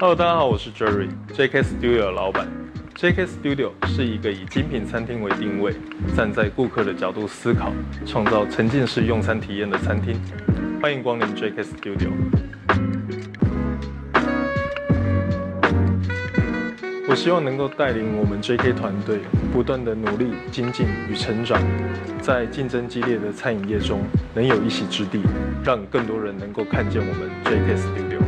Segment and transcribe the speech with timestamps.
[0.00, 2.46] Hello，大家好，我是 Jerry，JK Studio 的老板。
[2.94, 5.74] JK Studio 是一个以精品餐厅为定位，
[6.16, 7.72] 站在顾客的角度思考，
[8.06, 10.14] 创造沉浸式用餐体验的餐厅。
[10.80, 12.10] 欢迎光临 JK Studio。
[17.08, 19.18] 我希望能够带领我们 JK 团队，
[19.52, 21.60] 不断的努力精进与成长，
[22.22, 25.22] 在竞争激烈的餐饮业中，能有一席之地，
[25.64, 28.27] 让更多人能够看见我们 JK Studio。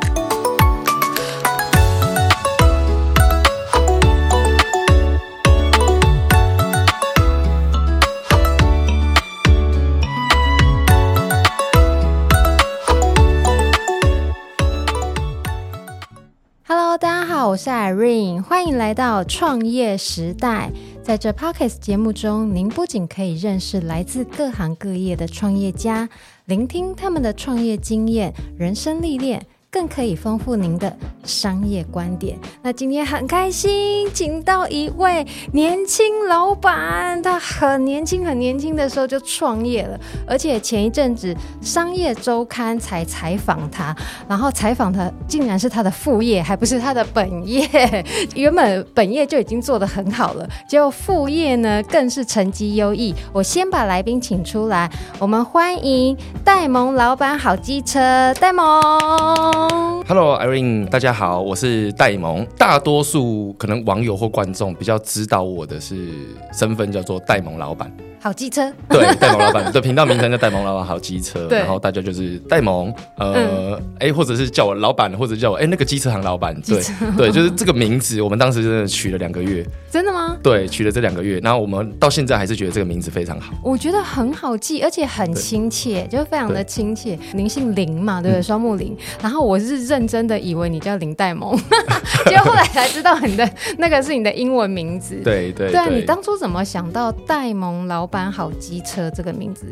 [17.51, 20.71] 我是 Irene，欢迎来到创业时代。
[21.03, 26.07] 在这 Podcast 节目中，您不仅可以认识来自各行各业的创业家，
[26.45, 29.43] 聆听他们的创业经验、人生历练。
[29.71, 32.37] 更可以丰富您的商业观点。
[32.61, 41.33] 那今天很开心，请到一位年轻老板，他很年轻，很年轻的时候就创业了，而且前一阵子
[41.65, 43.95] 《商业周刊》才采访他，
[44.27, 47.65] 然后采访他竟然是他的副业，还不是他的本业。
[48.35, 53.15] 原本本业就已经做得很好了，结果副业呢更是成绩优异。
[53.31, 59.60] 我先把来宾请出来，我们欢迎戴蒙老板好机车，戴蒙。
[60.07, 62.45] Hello，Irene，大家好，我是戴蒙。
[62.57, 66.09] 大多数可能网友或观众比较知道我的是
[66.51, 67.89] 身份叫做戴蒙老板。
[68.21, 76.79] 好机车，对，戴蒙老板 的频道名称叫戴蒙老板好机车，然后大家就是戴蒙，呃，哎、嗯，或者是叫我老板，或者叫我哎那个机车行老板，对，
[77.17, 80.37] 对，就是这个名字，我们当时真的取了两个月，真的吗？
[80.43, 87.17] 对，取了这两个月，然后我们到现在还是觉得这个名字非常好，我觉得很好记，而且很亲切，就非常的亲切。
[87.33, 88.41] 您姓林嘛，对不对？
[88.43, 91.57] 双木林，然后我是认真的以为你叫林戴蒙，
[92.29, 93.49] 结果后来才知道你的
[93.79, 99.65] 那个是你的英文名字，对对，对啊，你当初怎么想到戴蒙老板好机车这个名字，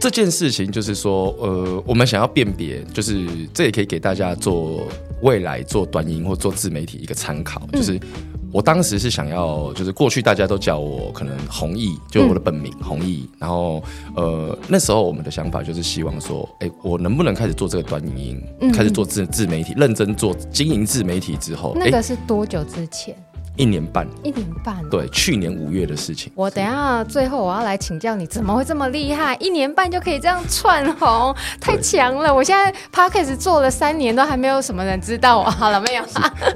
[0.00, 4.88] 这件事情就是说，呃，我们想要辨别，就是这也可以给大家做
[5.20, 7.62] 未来做短音或做自媒体一个参考。
[7.72, 8.00] 嗯、就是
[8.50, 13.36] 我当时是想要，就是过去大家都叫我可能弘毅，就我的本名弘毅、嗯。
[13.40, 13.82] 然后，
[14.16, 23.14] 呃，那时候我们的想法就是希望说，哎，我能不能开始做这个短影音，嗯、开始做自自媒体，认真做经营自媒体之后，那个是多久之前？
[23.56, 26.32] 一年半，一年半，对，去年五月的事情。
[26.34, 29.36] 我等一下最后我要来请教你，怎么会这么厉害？
[29.36, 32.34] 一年半就可以这样窜红，太强了！
[32.34, 35.44] 我现在 Podcast 做了三年，都还没有什么人知道我。
[35.50, 36.02] 好了，没有？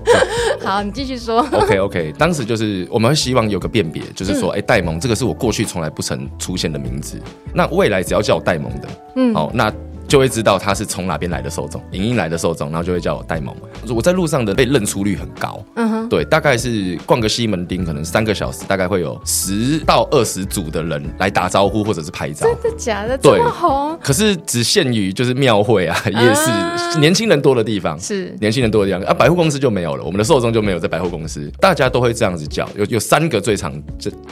[0.65, 1.41] 好，你继续说。
[1.53, 7.21] OK OK， 当时就是我们希望有个辨别，就是说，哎、嗯，戴蒙这个是我过去从来不曾出现的名字，
[7.53, 9.73] 那未来只要叫我戴蒙的，嗯，好，那。
[10.07, 13.55] 就会知道他是从哪边来的受众，影音来的受众，然后就会叫我戴萌。
[13.89, 22.47] 我在路上的被认出率很高，嗯哼，对，大概是逛个西门町，可能三个小时，大概会有十到二十组的人来打招呼或者是拍照。
[22.47, 23.17] 真的假的？
[23.19, 23.99] 这么红？
[24.03, 32.69] 可是只限于就是庙会啊、夜市、啊，年轻人多的地方是年轻人多的地方啊，百货公司就没有了，我们的受众就没有在百货公司，大家都会这样子叫。
[32.77, 33.73] 有有三个最常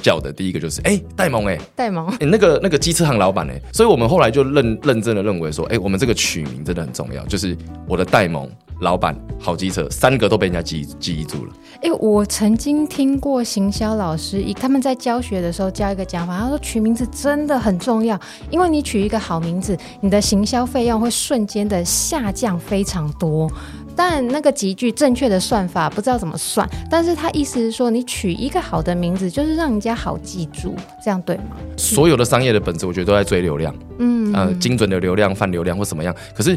[0.02, 5.61] 叫的，第一个就是哎戴萌哎戴萌哎那个那个机车行老板哎，所以我们后来就认认真的认为说。
[5.64, 7.56] 哎，我们这个取名真的很重要，就是
[7.86, 8.50] 我的戴蒙
[8.80, 11.52] 老板好机车，三个都被人家记记忆住了。
[11.82, 18.18] 哎，我曾经听过行销老师，他们在教学的时候教一个讲法，他说取名字真的很重要，
[18.50, 23.50] 因为你取一个好名字，你的行销费用会瞬间的下降非常多。
[23.94, 30.74] 但那个极具正确的算法不知道怎么算，但是他意思是说，你取一个好的名字，就是让人家好记住，
[31.04, 31.56] 这样对吗？
[31.76, 36.14] 所有的商业的本质，我觉得都在追流量，嗯，呃，精准的流量、泛流量或什么样。
[36.34, 36.56] 可是，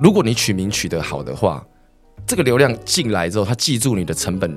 [0.00, 1.64] 如果你取名取得好的话，
[2.26, 4.56] 这个流量进来之后，他记住你的成本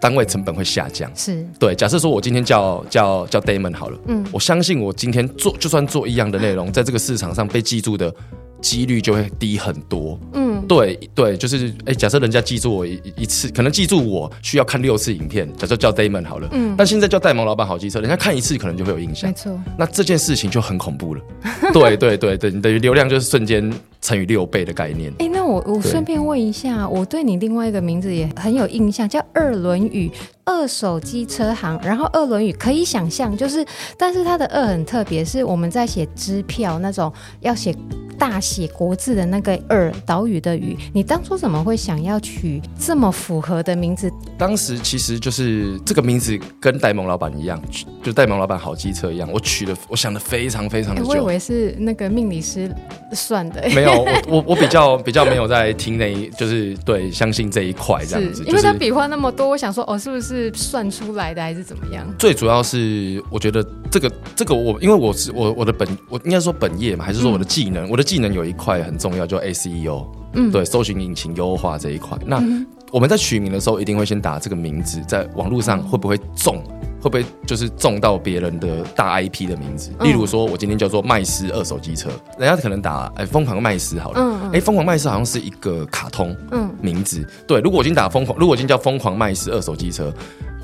[0.00, 1.10] 单位成本会下降。
[1.14, 1.74] 是对。
[1.74, 8.14] 假设说我今天叫叫叫 Damon 好了，嗯，我相信我今天做就算做一样的内容，在这个市场上被记住的。
[8.60, 10.18] 几率就会低很多。
[10.32, 16.48] 嗯，对对，就是哎，假设人家记住我一一次，可能记住我需要看六次影片，假设叫 Damon 好了。
[16.52, 19.30] 嗯，但现在叫戴蒙老板好机车，人家看一次可能就会有印象。
[19.30, 21.20] 没错，那这件事情就很恐怖了。
[21.72, 25.12] 对对对对，你等于流量就是瞬间乘以六倍的概念。
[25.18, 30.10] 哎，那我我顺便问一下，我对你另外一个名字也很有印象，叫二轮语。
[30.48, 33.62] 二手机车行，然后二轮语可以想象，就是，
[33.98, 37.76] 但是它的二很特别，是我们在写支票那种要写
[38.18, 40.74] 大写国字的那个二，岛屿的屿。
[40.94, 44.10] 你当初怎么会想要取这么符合的名字？
[44.38, 47.62] 当时其实就是这个名字跟戴蒙老板一样，
[48.02, 51.08] 就戴蒙老板好机车一样，我取的，我想的非常非常的久。
[51.08, 52.74] 我以为是那个命理师
[53.12, 53.92] 算的，没有，
[54.26, 60.37] 我我我 比较比较没有在听那一，就是对相信这一块这样子，因为他笔画那么多，我想说哦，是不是？
[60.38, 62.06] 是算出来的还是怎么样？
[62.18, 67.86] 最主要是我觉得这个这个我，因为我是我我的本我应该说本业嘛，还是说我的技能？
[67.86, 72.16] 嗯、我的技能有一块很重要，叫 SEO，嗯，对，搜寻引擎优化这一块。
[72.24, 76.62] 那、嗯、我们在取名的时候，一定会先打这个名字，在网络上会不会中？
[77.00, 79.90] 会不会就是中到别人的大 IP 的名字？
[80.00, 86.36] 例如说，我今天叫做麦斯二手机车，人家可能打哎疯狂麦斯好了，哎疯狂麦斯好像是一个卡通
[86.80, 87.60] 名字，对。
[87.60, 90.12] 如果我今天打疯狂，如果我今天叫疯狂麦斯二手机车，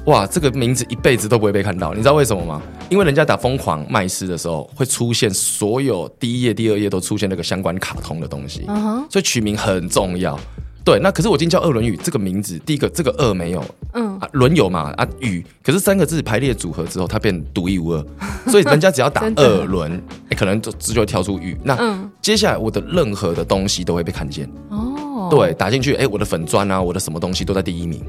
[0.06, 2.60] 哇，这个名字一辈子都不会被看到，你知道为什么吗？
[2.90, 8.66] 因为人家打疯狂麦斯的时候，会出现所有第一页、第二页都出现那个相关卡通的东西，
[9.08, 10.38] 所以取名很重要。
[10.84, 13.64] 对，那可是我今天叫二轮语这个名字，第一个这个二没有，
[13.94, 18.06] 嗯啊轮有嘛啊语，可是三个字排列组合之后，它变独一无二，
[18.50, 19.98] 所以人家只要打 二轮，
[20.36, 21.56] 可能就直接会跳出语。
[21.64, 24.46] 那、嗯、接下来我的任何的东西都会被看见。
[24.68, 28.04] 哦，对，打进去，哎、欸，我的粉砖啊，我的什么东西都在第一名。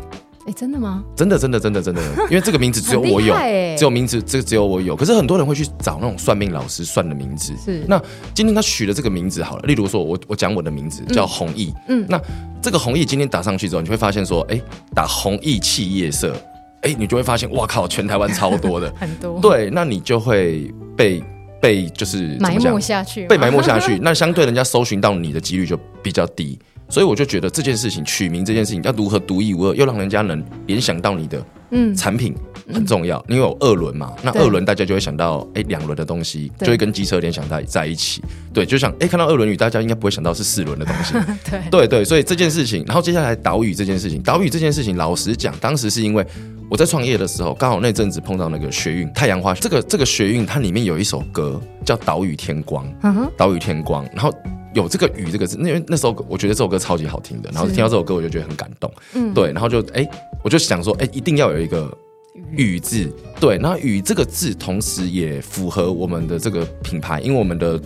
[0.48, 1.04] 哎，真的吗？
[1.16, 3.34] 真的，真的，真的，真的， 因为这个名字只有我有，
[3.76, 4.96] 只有名字，这个只有我有。
[4.96, 7.52] 可是很多人会去找那种算命老师算的名字。
[7.58, 7.84] 是。
[7.88, 8.00] 那
[8.34, 12.22] 今天他取了这个名字好了，例如说我我讲我的名字叫弘毅，嗯，那
[12.62, 14.62] 这个弘毅今天打上去之后，你会发现说，哎，
[14.94, 16.36] 打弘毅企业社，
[16.82, 19.40] 哎，你就会发现，哇靠，全台湾超多的， 很多。
[19.42, 21.24] 对，那你就会被
[21.60, 23.98] 被就是埋没下去，被埋没下去。
[24.00, 26.60] 那相对人家搜寻到你的几率就比较低。
[26.88, 32.34] 所以我就觉得这件事情取名这件事情要如何独一无二，又让人家能联想到你的嗯产品
[32.72, 33.24] 很重要。
[33.28, 38.22] 因为有二轮嘛，那二轮大家就会想到哎两轮的东西，就会跟机车联想在在一起。
[38.54, 41.14] 对，就像哎看到二轮雨，大家应该不会想到是四轮的东西。
[41.50, 46.26] 对对对，所以这件事情，然后接下来岛屿这件事情，岛屿这件事情，老实讲，当时是因为
[46.70, 52.88] 我在创业的时候，刚好那阵子碰到那个学运太阳花，这个这个学运它里面有一首歌叫《岛屿天光》，
[53.36, 54.32] 岛屿天光，然后。
[54.76, 60.06] 有这个“雨”这个字，因为那时候我觉得这首歌超级好听的，然后听到这首歌我就觉得很感动，嗯，对，然后就哎，
[60.44, 61.90] 我就想说，哎，一定要有一个
[62.52, 67.82] “雨”字，对，然后“屿”这个字同时也符合我们的这个品牌，因为我们的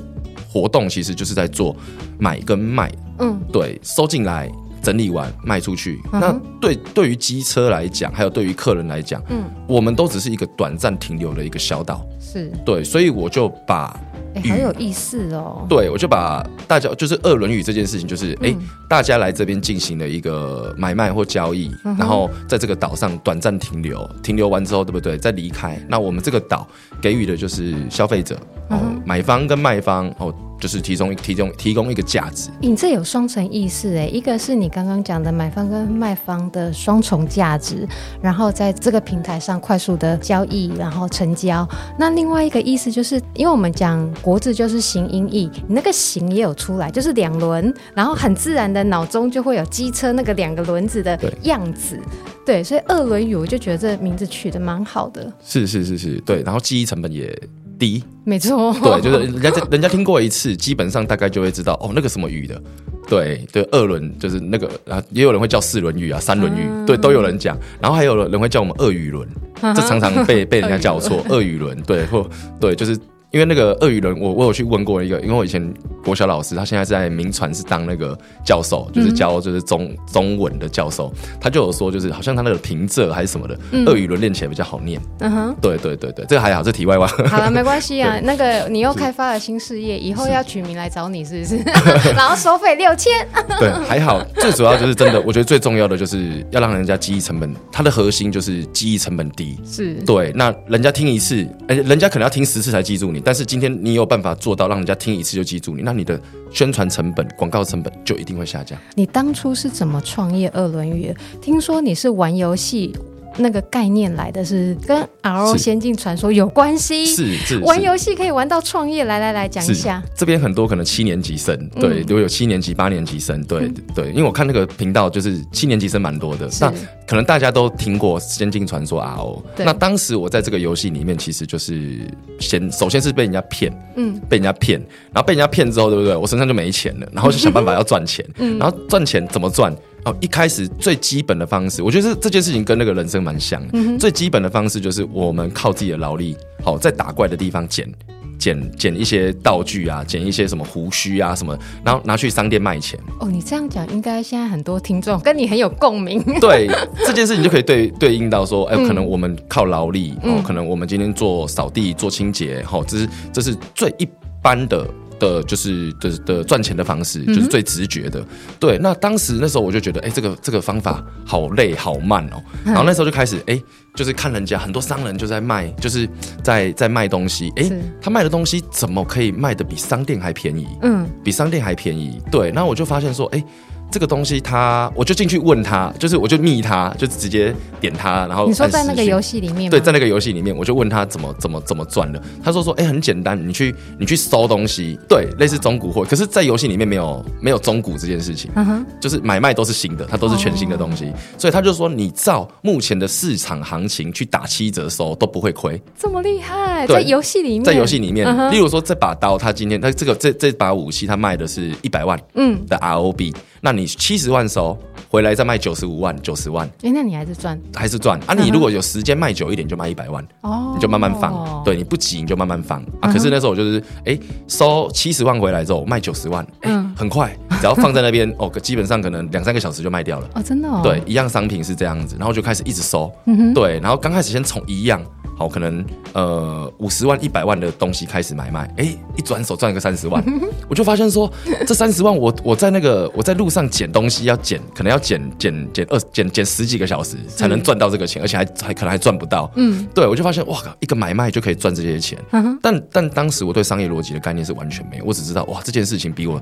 [0.51, 1.77] 活动其实就是在做
[2.18, 4.51] 买跟卖，嗯，对，收进来
[4.81, 12.51] 整理完卖出去，嗯、那对对于机车来讲，还有对于客人来讲，嗯，我们都只是一个短暂停留的一个小岛，是。
[12.65, 13.95] 对，所以我就把。
[14.35, 15.65] 哎，很有意思哦。
[15.69, 18.55] 对，我就把大家就是二轮语这件事情，就是哎，
[18.87, 25.17] 大家来这边进行了一个买卖或交易，然后在这个岛上短暂停留，停留完之后，对不对？
[25.17, 25.79] 再离开。
[25.87, 26.67] 那我们这个岛
[27.01, 28.39] 给予的就是消费者
[28.69, 30.33] 哦，买方跟卖方哦。
[30.59, 37.88] 就是提供提供提供一个价值，你这有双层意思哎，一个是你刚刚讲的买方跟卖方的双重价值，
[38.21, 41.67] 然后在这个平台上快速的交易，然后成交。
[41.97, 51.98] 那另外一个意思就是，因为我们讲国字就是形音义，你那个形也有出来，就是两轮，然后很自然的脑中就会有机车那个两个轮子的样子，
[52.45, 57.34] 对，对，所以二轮语我就觉得这名字取得蛮好的，是是是是，对，然后记忆成本也。
[57.79, 62.62] 低，没错，对，就是人家人家听过一次，基本上大概就会知道哦，那个什么鱼的，
[63.07, 69.27] 对对，二轮就是那个啊，也有人会叫四轮鱼啊，三轮鱼，嗯、对，都有人讲，然后还有人会叫我们鳄鱼轮，
[69.62, 72.95] 嗯、这常常被 被人家叫错，鳄鱼轮，对，或对，就是。
[73.31, 75.71] 因为那个鳄鱼人，我我有去问过一个，因为我以前
[76.03, 85.00] 国小老师，他现在在铭传是当那个教授，就是教就是中、嗯、中文的教授，他就有说，就是好像他那个平仄还是什么的，嗯、二语轮练起来比较好念。
[85.19, 87.05] 嗯哼，对对对对，这个还好，这题外话。
[87.27, 88.19] 好了，没关系啊。
[88.25, 91.57] 那个你又开发了新事业，以后要取名来找你是不是？
[92.17, 93.13] 然后收费六千。
[93.59, 99.55] 对，还好，最主要就是真的，我觉得最重要的就是要让人家记忆成本，它的核心就是记忆成本低。
[99.63, 103.18] 是，对，那人家听一次，哎，人家可能要听十次才记住你。
[103.23, 106.19] 但是今天你有办法做到让人家听一次就记住你，那你的
[106.51, 108.79] 宣传成本、广告成本就一定会下降。
[108.95, 111.15] 你当初是怎么创业二轮语？
[111.41, 112.95] 听说你是玩游戏
[113.39, 120.03] 那个概念来的是跟 RO 仙境传说有关系，是是玩游戏可以玩到创业，来来来讲一下。
[120.15, 126.72] 这边很多可能七年级生，对，都、嗯、有七年级、八年级生，对、嗯、对，因为我看那个频道就是七年级生蛮多的，那
[127.08, 129.41] 可能大家都听过仙境传说 RO。
[129.58, 132.00] 那当时我在这个游戏里面，其实就是
[132.39, 134.79] 先首先是被人家骗，嗯，被人家骗，
[135.12, 136.15] 然后被人家骗之后，对不对？
[136.15, 139.74] 我身上就没钱了，然后就想办法要赚钱， 嗯，然后赚钱怎么赚？
[140.06, 143.70] 哦，一开始最基本的方式，我觉得这这件事情跟那个人生蛮像的。
[143.74, 147.91] 嗯、最基本的方式就是我们靠自己的劳力，好、哦、在打怪的地方捡
[148.38, 152.98] 捡捡一些道具啊，捡一些什么胡须啊什么，然后拿去商店卖钱。
[153.20, 156.24] 哦，你这样讲，应该现在很多听众跟你很有共鸣。
[156.39, 156.70] 对
[157.06, 164.08] 这件事情就可以对对应到说，哎、呃，可能我们靠劳力，哦、嗯，可能我们今天做扫地、做清洁，好、哦，这是这是最一
[164.41, 164.88] 般的。
[165.19, 168.19] 的就是的的赚钱的方式，就是最直觉的。
[168.21, 168.25] 嗯、
[168.59, 172.41] 对，那当时那时候我就觉得，哎、欸，这个这个方法好累好慢哦。
[172.63, 176.09] 然后那时候就开始，哎、欸，就是看人家很多商人就在卖，就是
[176.43, 177.51] 在在卖东西。
[177.57, 180.67] 哎、欸，他卖的东西怎么可以卖的比商店还便宜？
[180.81, 182.21] 嗯，比商店还便宜。
[182.31, 183.45] 对，那我就发现说，哎、欸。
[183.91, 192.22] 这个东西他，我就进去问他，就是我就密他，就直接点他，然后你说在那个游戏里面，对，在那个游戏里面，我就问他怎么怎么怎么赚的。
[192.43, 212.60] 他说说，哎，很简单，你去你去搜东西，对，类似中古货，可是，在游戏里面没有没有中古这件事情，嗯哼，就是买卖都是新的，它都是全新的东西，哦、所以他就说，你照目前的市场行情去打七折收都不会亏，这么厉害，在游戏里面，在游戏里面，嗯、例如说这把刀，他今天他这个这这把武器，他卖的是一百万，嗯。
[212.67, 213.34] 的 ROB。
[213.62, 214.77] 那你七十万收
[215.09, 218.19] 回来再卖九十五万九十万，哎、欸，那你还是赚，还是赚。
[218.27, 218.33] 啊！
[218.33, 222.81] 你如果有时间卖久一点，就卖一百万哦，你就慢慢放，对，你不急你就慢慢放。
[223.01, 223.12] 啊。
[223.12, 230.29] 可是那时候我就是哎、欸，收七十万回来之后卖九十万，哎、欸，很快，只要放在那边哦，基本上可能两三个小时就卖掉了。
[230.36, 235.01] 哦，真的哦，对，一样商品是这样子，然后就开始一直收，嗯哼，对，然后刚开始先从一样。
[235.38, 240.21] 好，可能呃五十万、一百万的东西开始买卖，哎、欸，一转手赚个三十万，
[240.67, 241.31] 我就发现说，
[241.65, 249.51] 这三十万我我在那个我在路上捡东西要捡，可能要捡捡捡二捡捡十几个小时才能赚到这个钱，而且还还可能还赚不到。
[249.55, 252.17] 嗯，对，我就发现哇靠，一个买卖就可以赚这些钱。
[252.61, 256.41] 但但当时我对商业逻辑的概念是完全没有，我只知道哇这件事情比我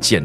[0.00, 0.22] 捡。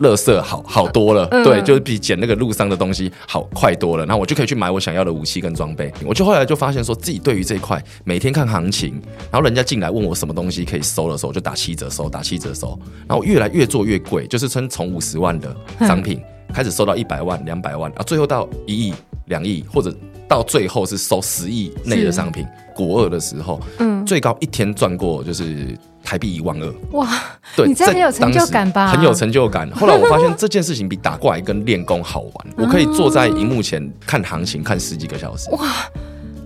[0.00, 4.04] 垃圾好好多了，嗯、对，就是比捡那个路上的东西好快多了。
[4.06, 5.92] 然后我就可以去买我想要的武器跟装备。
[6.04, 12.78] 我就后来就发现说，自己对于这一块每天看行情，然后人家进来问我什么东西可以收的时候，就打七折收，打七折收。
[13.08, 16.20] 然后越来越做越贵，就是从从五十万的商品
[16.52, 18.94] 开始收到一百万、两百万啊，最后到一亿、
[19.26, 19.94] 两亿，或者
[20.28, 22.46] 到最后是收十亿内的商品。
[22.74, 25.76] 国二的时候，嗯，最高一天赚过就是。
[26.12, 27.08] 台币一万二，哇！
[27.56, 28.88] 对，你这很有成就感吧？
[28.88, 29.66] 很有成就感。
[29.70, 32.34] 后来我发现这件事情比打怪跟练功好玩。
[32.58, 35.48] 我可以坐在荧幕前看行情，看十几个小时。
[35.52, 35.66] 哇，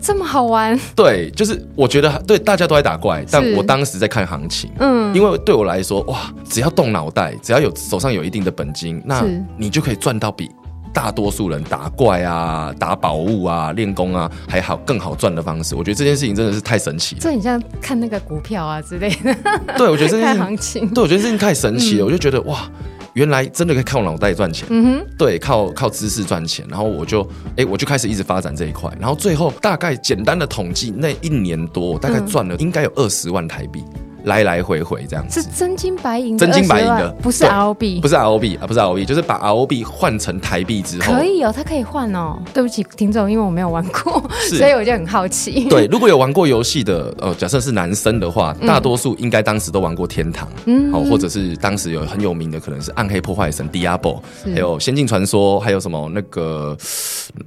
[0.00, 0.78] 这么好玩？
[0.94, 4.70] 对，就是我觉得对大家都在打怪，但我当时在看行情。
[4.78, 9.25] 嗯，因为对我来说，哇，只要动脑袋，只要有手上有一定的本金，那
[9.56, 10.49] 你就可以赚到比。
[10.97, 15.75] 大多数人打怪啊、打宝物啊、练功啊，还好更好赚的方式。
[15.75, 17.21] 我觉得这件事情真的是太神奇了。
[17.21, 19.37] 这很像看那个股票啊之类的。
[19.76, 20.88] 对，我觉得这件事情行情。
[20.88, 22.05] 对，我觉得这件事情太神奇了。
[22.05, 22.67] 嗯、我就觉得哇，
[23.12, 24.67] 原来真的可以靠脑袋赚钱。
[24.71, 25.07] 嗯哼。
[25.19, 26.65] 对，靠靠知识赚钱。
[26.71, 28.91] 然后我就哎、欸，我就开始一直发展这一块。
[28.99, 33.85] 然后最后大概简单的统计，那一年多我大概赚了应该有二十万台币。
[34.26, 42.37] 来来回回这样子，是真金白银，真金白银的，不是 ROB，不是 ROB 啊，不是 ROB，就是把 ROB 换成台币之后，可以哦，它可以换哦。
[42.52, 45.68] 对不起，听众，因为我没有玩过，所以我就很好奇。
[45.68, 54.52] 对，如果有玩过游戏的，呃，假设是男生的话，大多数应该当时都玩过天堂，嗯，好，或者是当时有很有名的，可能是暗黑破坏神 Diablo，是。
[54.52, 56.76] 还有仙境传说，还有什么那个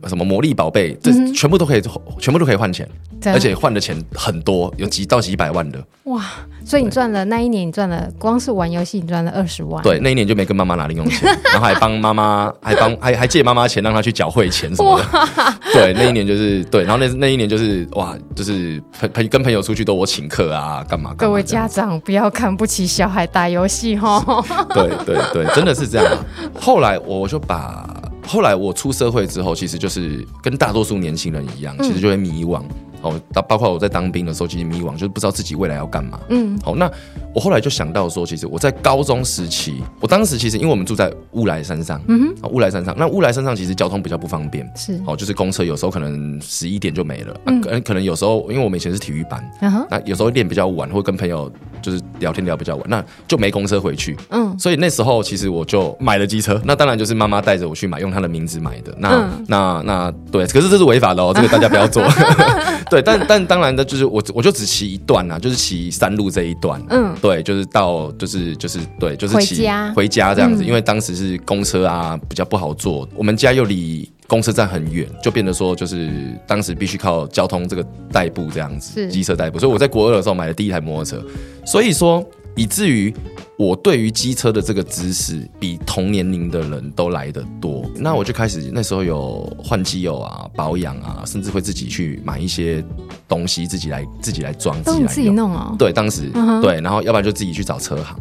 [0.07, 1.81] 什么魔力宝贝，这全部都可以，
[2.19, 2.87] 全部都可以换钱，
[3.25, 5.83] 而且换的钱很多，有几到几百万的。
[6.05, 6.25] 哇，
[6.69, 9.81] 所以你赚了那一年，你赚了光是玩游戏，你赚了二十万。
[9.81, 15.05] 对，那一年就没跟妈妈拿零用钱， 然后还帮妈妈，还帮还还借妈妈钱，让她去缴会钱什么的。
[15.11, 21.15] 哇对，那一年就是对，然后那那一年就是哇，就是朋朋跟朋友出去都我请客啊，干嘛，嘛？
[21.17, 24.23] 各位家长不要看不起小孩打游戏 哈。
[24.71, 26.17] 对对对，真的是这样。
[26.53, 27.89] 后来我就把，
[28.27, 32.61] 后来我出社会之后，其实就是跟大多数年轻人一样，其实就会迷惘。
[32.61, 36.19] 嗯哦，包括我在当兵的时候，其实迷惘，就是不知道自己未来要干嘛。
[36.29, 36.91] 嗯，好，那
[37.33, 54.17] 我后来就想到说，其实我在高中时期，我当时其实因为我们住在乌来山上，嗯哼，乌来山上，那乌来山上其实交通比较不方便，是，哦，就是公车有时候可能十一点就没了，嗯啊、可能有时候因为我们以前是体育班，嗯、哼那有时候练比较晚，或跟朋友就是聊天聊比较晚，那就没公车回去。
[54.29, 58.93] 嗯，所以那时候其实我就买了机车，那当然就是妈妈带着我去买，用她的名字买的。
[58.97, 62.03] 那、嗯、那那对，可是这是违法的哦， 这个大家不要做。
[62.89, 66.81] 对，但但当然的，就是我我就只骑一段啊，就是骑山路这一段。
[66.89, 74.09] 嗯，对，就是到就是就是对，就是骑回家，回家这样子，嗯、因为当时是公车啊比较不好坐，我们家又离。
[74.29, 79.57] 公车站很远，就变得说，就是当时必须靠交通这个代步这样子，机车代步。
[79.57, 81.25] 所以我在国二的时候买了第一台摩托车，
[81.65, 82.23] 所以说
[82.55, 83.11] 以至于
[83.57, 87.89] 我对于机车的这个知识比同年龄的人都来得多。
[87.95, 92.85] 那我就开始那时候有换机油啊、保养啊，甚至会自己去买一些
[93.27, 95.75] 东西，自己来自己来装，自己来自己弄哦。
[95.77, 96.61] 对，当时、uh.
[96.61, 98.15] 对，然后要不然就自己去找车行。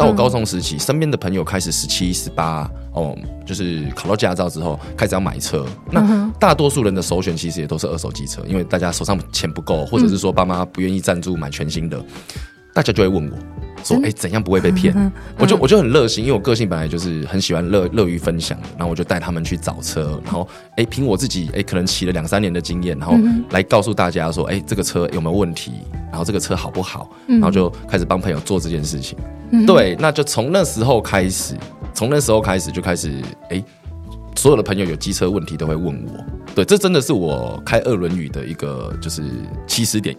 [0.00, 3.14] 到我高中时期，身边的朋友开始十七、十八哦，
[3.44, 5.66] 就是考到驾照之后开始要买车。
[5.90, 12.02] 那大多数人的首选其实也都是二手机车，因为大家手上钱不够，或者是说爸妈不愿意赞助买全新的，
[12.72, 13.36] 大家就会问我
[13.84, 14.94] 说：“哎，怎样不会被骗？”
[15.38, 20.46] 我就我就很热心，因为我个性本来就是很喜欢乐乐于分享的，然后我就带他们去找车，然后
[20.76, 23.16] 哎，凭我自己哎，可能骑了两三年的经验，然后
[23.50, 25.72] 来告诉大家说：“哎，这个车有没有问题？
[26.10, 29.18] 然后这个车好不好？”然后就开始帮朋友做这件事情。
[29.66, 31.56] 对，那就从那时候开始，
[31.92, 33.62] 从那时候开始就开始，哎，
[34.36, 36.24] 所有的朋友有机车问题都会问我。
[36.54, 39.22] 对，这真的是我开二轮语的一个就是
[39.66, 40.16] 起始点，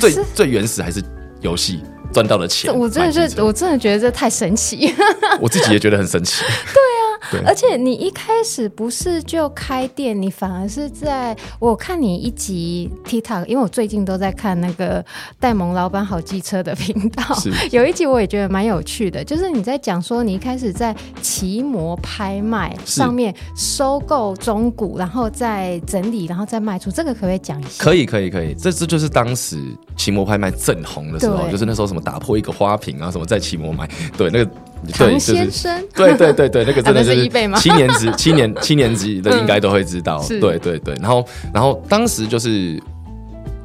[0.00, 1.02] 最最原始还是
[1.40, 2.74] 游戏赚到了钱。
[2.76, 4.94] 我真的是，我真的觉得这太神奇，
[5.40, 6.42] 我自己也觉得很神奇。
[6.72, 6.82] 对。
[7.30, 15.04] 对而且你一开始不是就开店，你反而是在我看你一集 TikTok，因为我最近都在看那个
[15.38, 27.84] 戴蒙老板好机车的频道， 是有一集我也觉得蛮有趣的，就是你在讲说你一开始在骑摩拍卖上面收购中古，然后再整理，然后再卖出，这个可不可以讲一下？
[27.84, 28.54] 可以，可以，可以。
[28.54, 29.62] 这这就是当时
[29.96, 34.50] 骑摩拍卖正红的时候，就是那时候什么打破一个花瓶啊，什么在骑摩买，对那个。
[34.92, 37.28] 唐先生，对对对对，那个真的 是
[37.60, 40.94] 七年级、七年七年级的应该都会知道，对对对。
[41.00, 42.80] 然后然后当时就是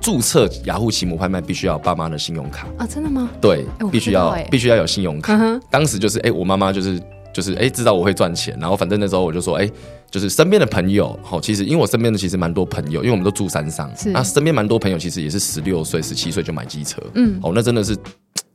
[0.01, 3.29] 注册雅虎奇摩拍卖必须要爸妈的信用卡啊，真的吗？
[3.39, 5.39] 对，必须要必须要有信用卡。
[5.69, 6.99] 当时就是哎，我妈妈就是
[7.33, 9.69] 就是哎，知道我会赚钱，然后反正那时候我就说哎，
[10.11, 17.95] 就是身边的朋友，好，其实因为我身边的其实蛮多朋友，因为我们都住山上，那身边蛮多朋友其实也是十六岁、十七岁就买机车，嗯，哦，那真的是。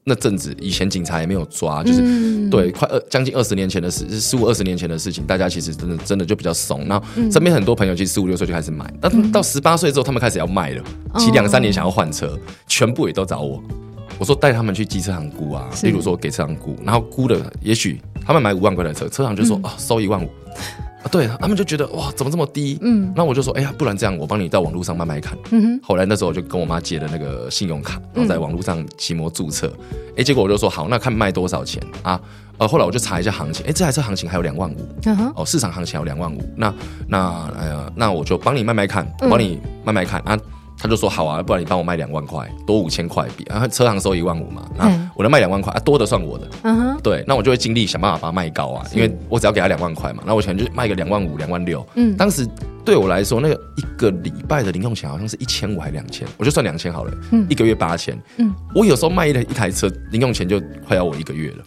[0.08, 6.86] 那阵子，以前警察也没有抓，就是、嗯、对，快二将近二十年前的事，十五二十年前的事情，大家其实真的真的就比较怂。
[6.86, 10.82] 然后身边很多朋友其实十五六岁就开始买，但、嗯、到十八岁之后，他们开始要卖了，
[11.18, 13.62] 骑两三年想要换车，哦、全部也都找我。
[14.18, 20.28] 我说带他们去机车行估啊，例如说给车行估，然后估的也许他们买五万块的车，车行就说啊、嗯哦、收一万五。
[21.08, 22.78] 啊，对他们就觉得哇，怎么这么低？
[22.82, 25.36] 嗯，那我就说，哎呀，不然这样，我帮你到网络上慢慢看。
[25.50, 25.80] 嗯哼。
[25.82, 29.72] 后来那时候我就跟我妈借了那个信用卡，然后在网络上期摩注册。
[30.10, 32.20] 哎、嗯，结果我就说好，那看卖多少钱啊？
[32.58, 34.76] 呃，后来我就查一下行情，哎，这台车行情还有两万五。
[35.34, 36.74] 哦，市场行情还有两万五，那
[37.06, 40.36] 那哎呀，那我就帮你卖卖看，帮你卖卖看啊。
[40.80, 52.46] 他就说好啊，不然你帮我卖两万块，多五千块比，然后车行收一万五嘛，啊我能卖两万块啊，多的算我的，嗯哼，对，那我就会尽力想办法把它卖高啊，因为我只要给他两万块嘛，那我可能就卖个两万五、两万六，嗯，当时
[52.84, 61.64] 对我来说，那个一个礼拜的零用钱好像是一千五还两千，我就算两千好了，嗯，一个月八千，嗯，我有时候卖一台一台车，零用钱就快要我一个月了，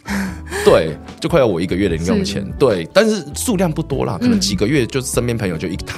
[0.63, 5.97] 对，就快要我一个月的零用钱，对，但是数量不多啦，可能几个月就身边朋友就一台。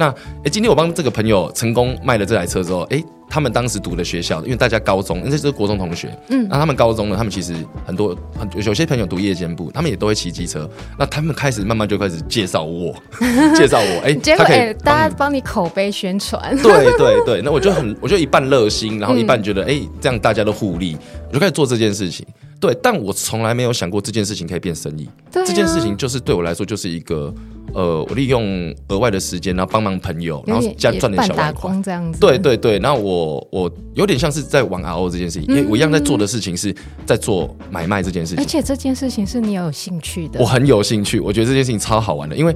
[0.00, 0.06] 那
[0.42, 10.66] 哎，今天我帮这个朋友成功卖了这台车之后，哎，他们当时读的学校，因为大家高中，那是国中同学，嗯，那他们高中呢，他们其实很多很有些朋友读夜间部，他们也都会骑机车，
[10.98, 12.94] 那他们开始慢慢就开始介绍我，
[13.54, 20.96] 介绍我，哎，结果哎，大家帮你口碑宣传，对对对，那我就很， 我就一半热心，然后一半觉得，哎、嗯，这样大家都互利，
[21.28, 22.26] 我就开始做这件事情。
[22.58, 25.06] 对，但我从来没有想过这件事情可以变生意。
[25.06, 27.32] 啊、这件事情就是对我来说就是一个，
[27.74, 32.18] 呃，我利用额外的时间，然后帮忙朋友，然后加赚点小外快这样子。
[32.20, 36.74] 对对对，然后我我有点像是在玩 RO 这件事情，因为我一样在做的事情是
[37.06, 40.40] 在做买卖这件事情，而且这件事情是你有兴趣的。
[40.40, 42.54] 我很有兴趣，我觉得这件事情超好玩的，因为。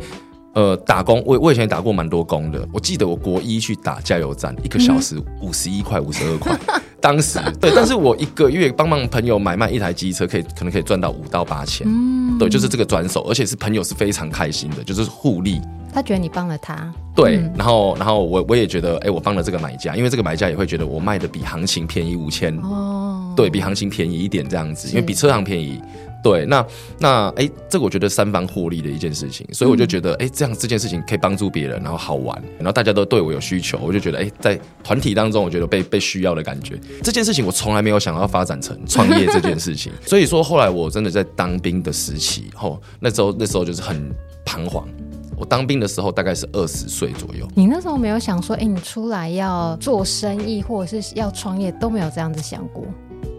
[0.54, 2.64] 呃，打工，我我以前也打过蛮多工的。
[2.72, 6.56] 我记得我国一去打加油站，一个小时五十一块、五十二块。
[7.04, 11.86] 当时 对，但是我一个月帮忙朋友买卖一台机车，可以可能可以赚到五到八千。
[11.86, 15.60] 嗯，对，就是这个转手，而且是朋友是非常开心的，就是互利。
[15.92, 22.56] 他觉得你帮了他，对，嗯、然后然后我我也觉得，哎、欸，我帮了这个买家，因为这个买家也会觉得我卖的比行情便宜五千。
[22.62, 23.34] 哦。
[23.36, 25.80] 对比行情便宜一点这样子，因为比车行便宜。
[26.24, 26.66] 对，那
[26.98, 36.80] 那哎，这个我觉得三方获利的一件事情，所以我就觉得哎，这样这件事情可以帮助别人，然后好玩，然后大家都对我有需求，我就觉得哎，在团体当中，我觉得被被需要的感觉。
[37.02, 44.10] 这件事情我从来没有想要发展成创业这件事情， 所以说后来我真的在当兵的时期，后那时候那时候就是很
[44.46, 44.88] 彷徨。
[45.36, 47.44] 我当兵的时候大概是二十岁左右。
[47.56, 52.86] 你那时候没有想说，哎，你出来要做生意或者是要创业，都没有这样子想过？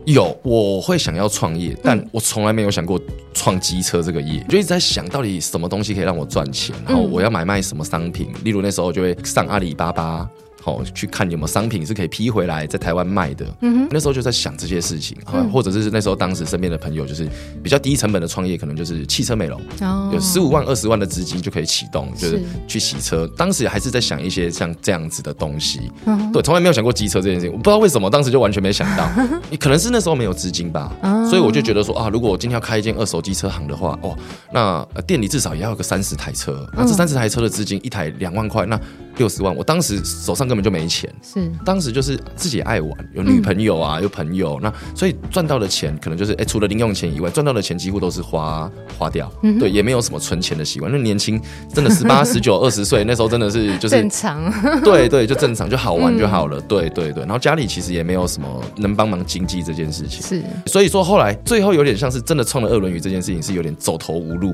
[0.05, 2.99] 有，我会想要创业，但我从来没有想过
[3.33, 10.29] 创机车这个业，就一直在想到底什么东西可以让我赚钱，然后我要买卖什么商品，例如那时候就会上阿里巴巴。
[10.65, 13.45] 哦，去看有没有商品是可以批回来在台湾卖的。
[13.61, 17.29] 嗯哼，那时候就在想这些事情，嗯、或者是那时候当时身边的朋友就是
[17.63, 23.27] 比较低成本的创业，可能就是汽车美容，哦、有十五万、二十万的资金就可以启动，就是去洗车。
[23.37, 27.51] 当时还是在想一些像这样子的东西，嗯、对，从来没有想过机车这件事情。
[27.51, 29.07] 我不知道为什么当时就完全没想到，
[29.51, 34.17] 你 可能是那时候没有资金吧，哦、所以我就觉得说啊，如果我今天要开一间二手机车行的话，哦，
[34.51, 38.79] 那店里至少也要有个三十台车，那这三十台车的资金一台两万块，那。
[39.17, 41.09] 六十万，我当时手上根本就没钱。
[41.21, 49.31] 是，当时就是自己爱玩，有女朋友啊，嗯、有朋友，那所以赚到的钱可能就是，哎、欸，除了零用钱以外，赚到的钱几乎都是花花掉。
[49.59, 50.91] 对，也没有什么存钱的习惯。
[50.91, 51.41] 那年轻，
[51.73, 54.81] 真的十八、十九、二十岁那时候，真的是就是正常。
[54.81, 56.59] 对对，就正常，就好玩就好了。
[56.59, 60.21] 嗯、对对对，然后家里其实也没有什么能帮忙经济这件事情。
[60.21, 64.53] 是，所以说后来最后有点像是真的创了二轮鱼这件事情，是有点走投无路。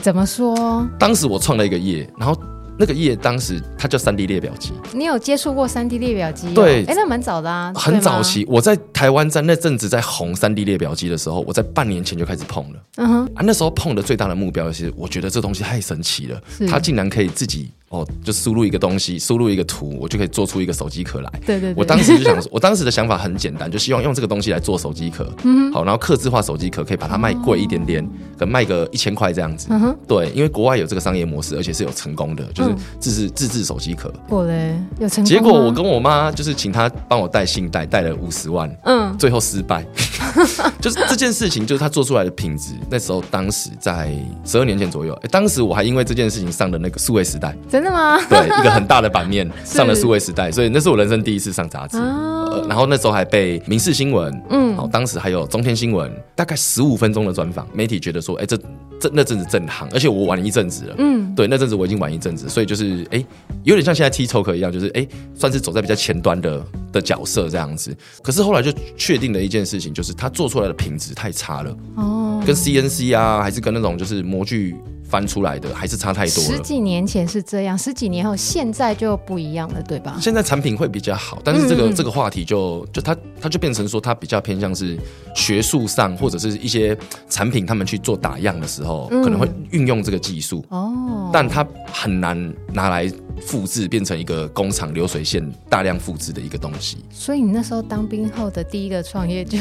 [0.00, 0.88] 怎么说？
[0.98, 2.36] 当时我创了一个业，然后。
[2.82, 6.52] 那个页当时它叫三 D 列表机，你有接触过三 D 列表机？
[6.52, 8.44] 对，哎，那蛮早的啊，很早期。
[8.48, 12.80] 我在台湾在那阵子在红三 D 列表机的时候，我在半年前就开始碰了。
[12.96, 17.70] 嗯哼，啊，那时候碰的最大的目标是，我觉得这东西太神奇了，是它竟然可以自己。
[17.92, 21.30] 哦，就输入一个东西，输入一个图，我就可以做出一个手机壳来。
[21.46, 25.30] 对对对，我当时就想说，我当时的想法很简单，就希望用这个东西来做手机壳。
[25.44, 28.02] 嗯，好，然后刻字化手机壳可以把它卖贵一点点，
[28.38, 29.68] 可能卖个一千块这样子。
[29.70, 34.10] 嗯哼，对，因为国外有这个商业模式，而且是有成功的，就是自制自制手机壳。
[34.30, 35.24] 我嘞，有成功。
[35.24, 39.84] 结果我跟我妈就是请她帮我带信贷，贷了五十万，嗯，最后失败。
[40.80, 44.10] 就是这件事情，就是他做出来的品质，那时候当时在
[44.46, 47.54] 十二年前左右，哎，当时我还因为这件事情上了那个数位时代。
[47.68, 48.20] 真的吗？
[48.28, 51.98] 对，一个很大的版面 上了数位时代，所以那是我人生第一次上杂志。
[51.98, 52.66] 哦呃。
[52.68, 58.56] 然后那时候还被民视新闻，嗯，然后当时还有中天新闻，大概十五分钟的专访，媒体觉得说，哎，这
[59.00, 63.24] 这那阵子正夯，而且我玩了一阵子了，嗯，对，那阵子我已经玩一阵子，所以就是哎，
[63.64, 67.96] 有点像现在 TikTok 一样，就是哎，算是走在比较前端的的角色这样子。
[68.22, 74.76] 可是后来就确定了一件事情，就是他做出来的品质太差了，哦，跟 CNC 啊，还是跟那种就是模具。
[75.12, 76.50] 翻出来的还是差太多了。
[76.50, 80.16] 十几年前是这样，十几年后现在就不一样了，对吧？
[80.18, 84.98] 现在产品会比较好，但是这个、嗯、这个话题就就它它就变成说，它比较偏向是
[85.34, 86.96] 学术上或者是一些
[87.28, 93.12] 产品，他们去做打样的时候，嗯、可能会运用这个技术哦，但它很难拿来。
[93.40, 99.58] 复制变成一个工厂流水线大量复制的一个东西，所以你那时候当兵后的第一个创业就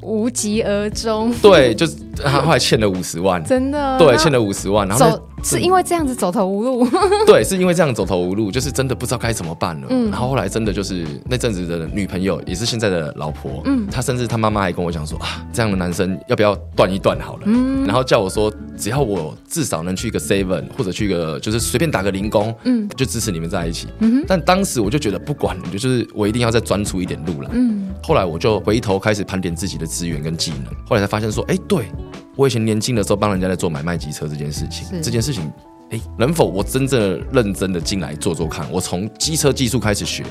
[0.00, 1.32] 无疾而终。
[1.40, 6.88] 对，就是他后来欠了五十万，真的，对，欠了五十万，然后走是因为这样子走投无路。
[7.26, 9.86] 对，是因为这样走投无路，就是真的不知道该怎么办了。
[9.90, 17.42] 嗯，然后后来真的就是那阵子的女朋友，也是现在的老婆，嗯，她甚至她妈妈还跟我讲说啊，这样的男生要不要断一断好了？
[17.44, 22.88] 嗯，然后叫我说，只要我至少能去一个 seven 或者去一个就是随便打个零工，嗯。
[22.96, 27.50] 就支持你们在一起，嗯、哼但当时我就觉得不管，就是我一定要再钻出一点路来。
[27.52, 31.86] 嗯，后来我就回头开始盘点自己的资源跟技能，后来才发现说，哎、欸，对
[32.36, 35.44] 我以前年轻的时候帮人家在做买卖机车这件事情，这件事情，
[35.90, 38.70] 哎、欸，能否我真正认真的进来做做看？
[38.72, 40.24] 我从机车技术开始学，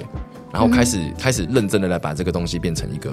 [0.54, 3.12] 然后开始、嗯、开始认真的来把这个东西变成一个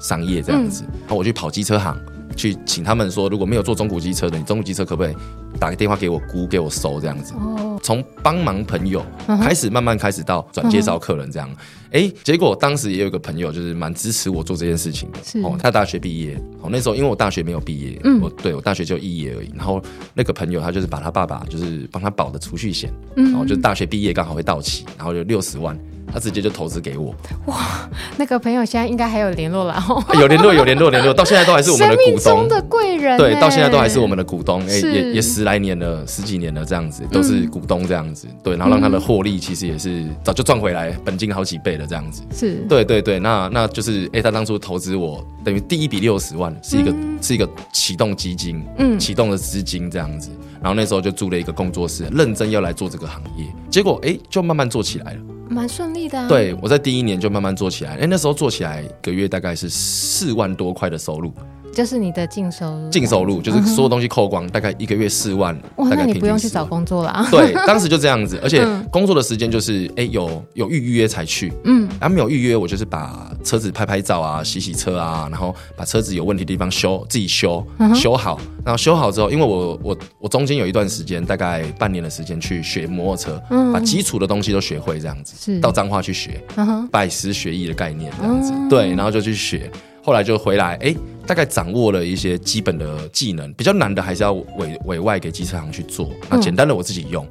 [0.00, 1.96] 商业这样子，嗯、然后我去跑机车行。
[2.34, 5.14] 去请他们说，如果没有做中古机车的，你中古机车可不可以
[5.60, 7.34] 打个电话给我估，给我收这样子？
[7.34, 11.50] 哦从帮忙朋友开始，慢慢开始到转介绍客人这样。
[11.90, 15.18] 哎，结果当时也有一个朋友就是蛮支持我做这件事情的。
[15.22, 19.52] 是哦，他大学毕业哦，那时候因为我大学没有毕业，嗯，我对我大学就一业而已。
[19.54, 19.82] 然后
[20.14, 25.78] 那个朋友他就是把他爸爸就是帮他保的储蓄险，嗯，然后就大学毕业刚好会到期，然后就六十万。
[26.12, 27.14] 他直接就投资给我。
[27.46, 30.02] 哇，那个朋友现在应该还有联络了哦。
[30.14, 32.48] 有联络，有联络，联络，到现在都还是我们的股东。
[32.48, 33.18] 的贵人。
[33.18, 34.62] 对，到现在都还是我们的股东。
[34.66, 38.26] 哎，也也十来年了，十几年了，这样子都是股东这样子。
[38.42, 42.22] 对，然后让他的获利其实也是早就赚回来，本金好几倍了这样子。
[42.32, 42.54] 是。
[42.68, 50.30] 对对对，那那就是哎，他当初投资我，等于第一笔六十万是一个是一个启动基金，嗯，启动的资金这样子。
[50.60, 53.46] 然后那时候就租了一个工作室，认真要来做这个行业。
[53.68, 55.20] 结果哎，就慢慢做起来了。
[55.52, 56.28] 蛮顺利的。
[56.28, 61.32] 对，我在第一年就慢慢做起来，哎，那时候做起来一个月大概是四万多块的收入。
[61.74, 65.58] 就是你的净收入，净收入就是所有东西扣光，大概一个月四万。
[65.76, 67.26] 哇，那你不用去找工作了啊？
[67.30, 85.60] 对，当时就这样子，而且工作的时间就是，哎，有有预约才去，嗯，然后没有预约，我就是把车子拍拍照啊，洗洗车啊，然后把车子有问题的地方修，自己修，修好，然后修好之后，因为我我我中间有一段时间，大概半年的时间去学摩托车，把基础的东西都学会，这样子，是。
[85.60, 86.42] 到彰化去学，
[86.90, 89.70] 拜师学艺的概念，这样子，对，然后就去学。
[90.02, 90.94] 后来就回来，哎，
[91.26, 97.26] 大概掌握了一些基本的技能，比较难的还是要委委外给机车行去做，那简单的我自己用，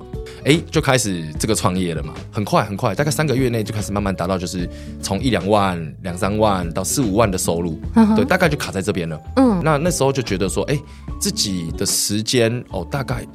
[0.46, 4.68] 哎，就开始这个创业了嘛，很快很快，大概三个月内就开始慢慢达到，就是
[5.02, 7.78] 从一两万、两三万到四五万的收入，
[8.16, 9.22] 对，大概就卡在这边了。
[9.36, 10.80] 嗯，那那时候就觉得说，哎，
[11.20, 13.28] 自己的时间哦，大概。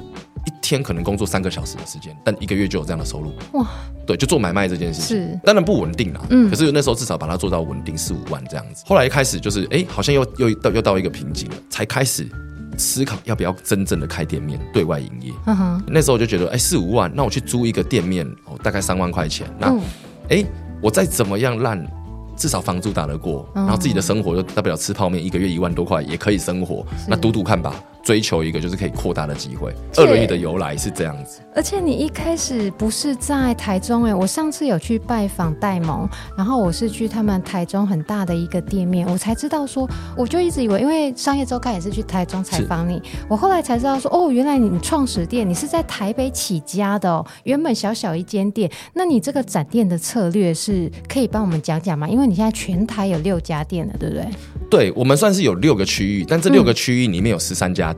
[0.47, 3.67] 一天可能工作三个小时的时间，但一个月就有这样的收入哇！
[4.07, 6.21] 对，就做买卖这件事情，是当然不稳定啦。
[6.31, 8.85] 嗯，可是那时候至少把它做到稳定四五万这样子。
[8.87, 12.27] 后来一开始就是，哎，好像又又到又到一个瓶颈了，才开始
[12.79, 15.33] 思考要不要真正的开店面对外营业。
[15.87, 19.47] 那时候我就觉得，哎，四五万，那我去租一个店面哦，大概三万块钱。
[19.59, 19.75] 那，
[20.31, 20.45] 哎，
[20.81, 21.87] 我再怎么样烂。
[22.37, 26.87] 至少房租打得过，然后自己的生活就大不了吃泡面，一个月一万多块也可以生活。
[27.09, 29.75] 那赌赌看吧，追求一个就是可以扩大的机会。
[29.97, 31.41] 二轮椅的由来是这样子。
[31.57, 52.09] 而且你一开始不是在台中哎，我上次有去拜访戴蒙，然后我是去他们台中很大的一个店面，我才知道说，我就一直以为，因为商业周刊也是去台中采访你，我后来才知道说，哦，原来你创始店你是在台北起家的哦，原本小小一间店，那你这个展店的策略是可以帮我们讲讲吗？
[52.09, 54.25] 因为你现在全台有六家店了，对不对？
[54.71, 57.95] 对，我们算是有六个区域，但这六个区域里面有十三家。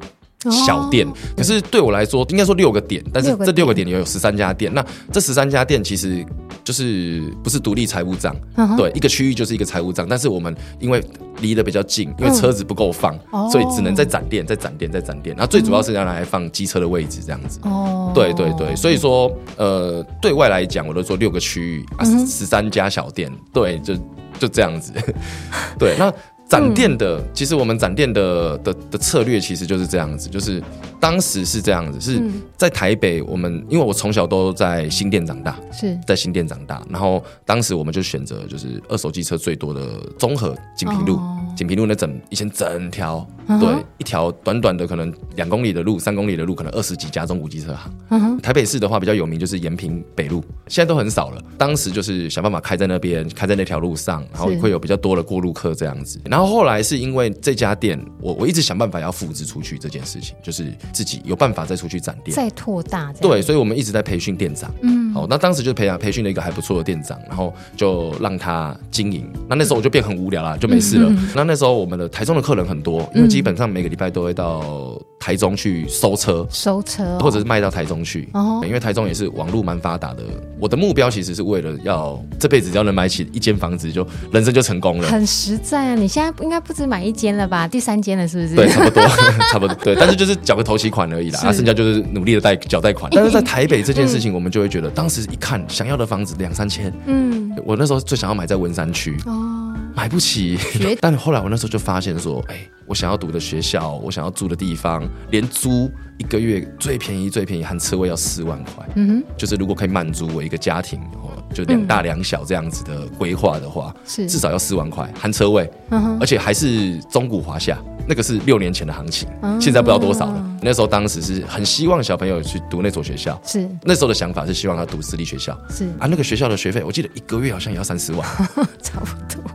[0.64, 1.04] 小店，
[1.36, 4.72] 可是对我来说，应该说六个点，但是这六个点里有十三家店。
[4.72, 6.24] 那这十三家店其实
[6.62, 8.32] 就是不是独立财务账，
[8.76, 10.06] 对，一个区域就是一个财务账。
[10.08, 11.02] 但是我们因为
[11.40, 13.18] 离得比较近，因为车子不够放，
[13.50, 15.34] 所以只能在展店、在展店、在展店。
[15.34, 17.58] 然后最主要是要拿来放机车的位置，这样子。
[17.64, 23.92] 哦，对对对，所以说呃，对外来讲，我都说六个区域啊，十三家小店，对，就
[24.38, 24.92] 就这样子。
[25.76, 26.14] 对，那。
[26.48, 30.62] 展店的，其实我们展店的的的策略其实就是这样子，就是
[30.98, 32.22] 当时是这样子，是
[32.56, 35.98] 在台北，我们因为我从小都在新店长大，是。
[36.06, 39.82] 在新店长大，然后当时我们就选择就是二手机车最多的
[40.18, 41.16] 综合锦屏路。
[41.16, 43.58] 哦锦屏路那整以前整条，uh.
[43.58, 43.68] 对，
[43.98, 47.92] 一条短短的可能两公里的路，三公里的路，可能二十几家中古机车行。
[48.10, 48.40] Uh.
[48.40, 51.42] 台北市的话比较有名就是延平北路，现在都很少了。
[51.58, 56.20] 当时就是想办法开在那边，开在那条路上，然后会有比较多的过路客这样子。
[56.26, 63.12] 然后后来是因为这家店，我我一直想办法要复制出去这件事情，就是自己有办法再出去展店，再拓大。
[63.14, 64.72] 对，所以我们一直在培训店长。
[64.82, 69.28] 嗯，好，那当时就培养培训了一个还不错的店长，然后就让他经营。
[69.48, 71.08] 那那时候我就变很无聊啦，就没事了。
[71.10, 78.28] 嗯、那那时候我们的台中的客人很多，因为基本上每个礼拜都会到台中去收车，收车、哦，或者是卖到台中去。
[78.34, 80.22] 哦，因为台中也是网络蛮发达的。
[80.60, 85.08] 我的目标其实是为了要这辈子只要能买起一间房子，就人生就成功了。
[85.08, 85.94] 很实在啊！
[85.94, 87.66] 你现在应该不止买一间了吧？
[87.66, 88.54] 第三间了是不是？
[88.54, 89.02] 对，差不多，
[89.50, 89.74] 差不多。
[89.76, 93.10] 对， 但是就是缴个头期款而已啦，是啊，剩下就是努力的贷缴贷款。
[93.14, 99.16] 但是在 台北这件事情，我们就会觉得，当时一看想要的房子两三千，嗯，我那时候最想要买在文山区。
[99.24, 99.57] 哦。
[99.98, 100.56] 买不起，
[101.02, 114.26] 但后来我那时候就发现说，哎，我想要读的学校，我想要住的地方，连租一个月最便宜最便宜含车位要四万块，嗯哼，就是如果可以满足我一个家庭，哦，就两大两小这样子的规划的话，是。
[114.26, 117.78] 至少要四万块含车位，嗯哼，而且还是中古华夏。
[118.10, 119.28] 那个是六年前的行情，
[119.60, 120.58] 现在不知道多少了。
[120.62, 123.68] 那时候当时是很希望小朋友去读那所学校，是。
[123.82, 125.84] 那时候的想法是希望他读私立学校，是。
[125.98, 128.26] 啊，那个学校的学费我记得一个月好像也要三四万，
[128.82, 129.06] 差不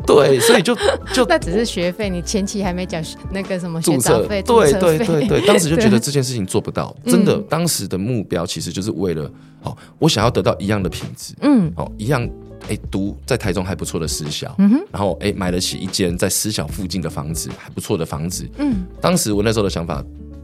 [0.05, 0.21] 多。
[0.21, 0.75] 对，所以就
[1.11, 4.27] 就 那只是学费，你前期还没讲那个什么注册。
[4.27, 9.23] 费，对对对对，当时就觉得 这件事情做不到，真的，当时的目标其实就是为了
[9.63, 12.29] 哦，我想要得到一样的品质，嗯，哦，一样。
[12.69, 20.01] 哎，读在台中还不错的私校，嗯哼，然后哎，买得起一间在私校附近的房子，还不错的房子，嗯，当时我那时候的想法，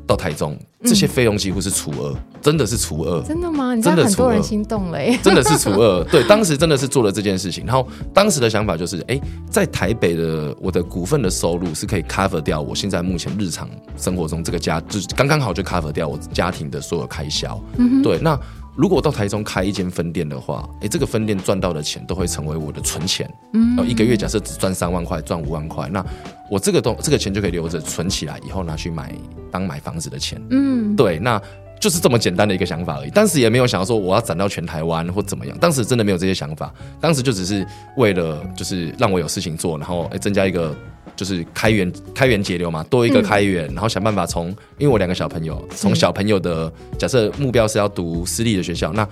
[0.10, 3.76] 到台中这些费用几乎是除二，真的是除二，真的吗？
[3.76, 18.40] 你真的很多人心动了耶， 真的是除二，对，当时真的是做了这件事情，然后当时的想法就是，哎，在台北的我的股份的收入是可以 cover 掉我现在目前日常生活中这个家，就是刚刚好就 cover 掉我家庭的所有开销，嗯，对，那。
[18.80, 23.30] 如果我到台中开一间分店的话，哎，这个分店赚到的钱都会成为我的存钱。
[23.52, 26.02] 嗯，一个月假设只赚三万块，赚五万块，那
[26.50, 29.14] 我这个东这个钱就可以留着存起来，以后拿去买
[29.52, 30.42] 当买房子的钱。
[30.50, 31.42] 嗯，对，那
[31.78, 33.10] 就是这么简单的一个想法而已。
[33.10, 36.74] 当时也没有想说我要攒到全台湾或怎么样，当时真的没有这些想法。
[37.02, 40.74] 当时就只是为了就是让我有事情做，然后诶增加一个
[41.20, 49.06] 就是开源开源节流嘛，多一个开源，嗯、然后想办法从因为我两个小朋友，从小朋友的假设目标是要读私立的学校，那。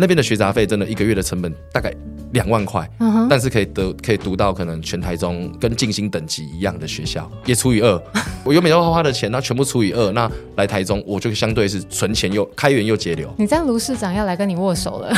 [0.00, 1.92] 那边的学杂费真的一个月的成本大概
[2.32, 2.88] 两万块，
[3.28, 8.02] 但是可以得可以读到可能全台中跟静心等级一样的学校，也除以二。
[8.44, 13.32] 我原本要花花的钱，那全部除以二，那来台中我就相对是存钱又开源又节流。
[13.36, 15.12] 你这样卢市长要来跟你握手了，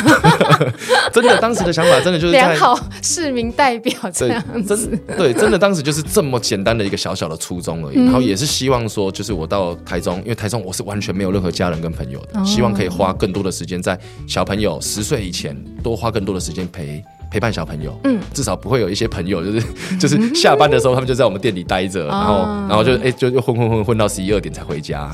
[1.13, 4.77] 真的，当时的想法真的就是 良好市民代表这样子。
[4.77, 7.99] 真对，真的当时就是这么简单的一个小小的初衷而已。
[7.99, 14.81] 嗯、然后也是希望说，就是我到台中，因为台中我是完全没有任何家人跟朋友的，哦、希望可以花更多的时间在小朋友。
[14.81, 17.00] 十岁以前，多花更多的时间陪
[17.31, 19.67] 陪伴小朋友，嗯，至少不会有一些朋友，就是
[19.99, 25.11] 就是下班的时候，他们就在我们店里待着，然后然后就哎就就混混混混到十一二点才回家。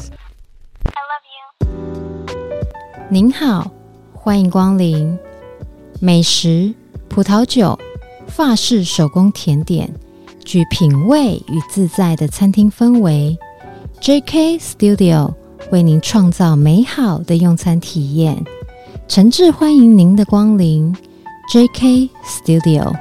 [0.85, 2.37] I love you。
[3.11, 3.71] 您好，
[4.13, 5.19] 欢迎光临。
[6.01, 6.75] 美食、
[7.09, 7.79] 葡萄酒、
[8.27, 9.91] 法式手工甜点，
[10.45, 13.39] 具品味与自在的餐厅氛围。
[14.01, 15.33] JK Studio
[15.71, 18.45] 为您创造美好的用餐体验。
[19.09, 20.95] 诚挚欢迎您的光临
[21.53, 22.93] ，JK Studio。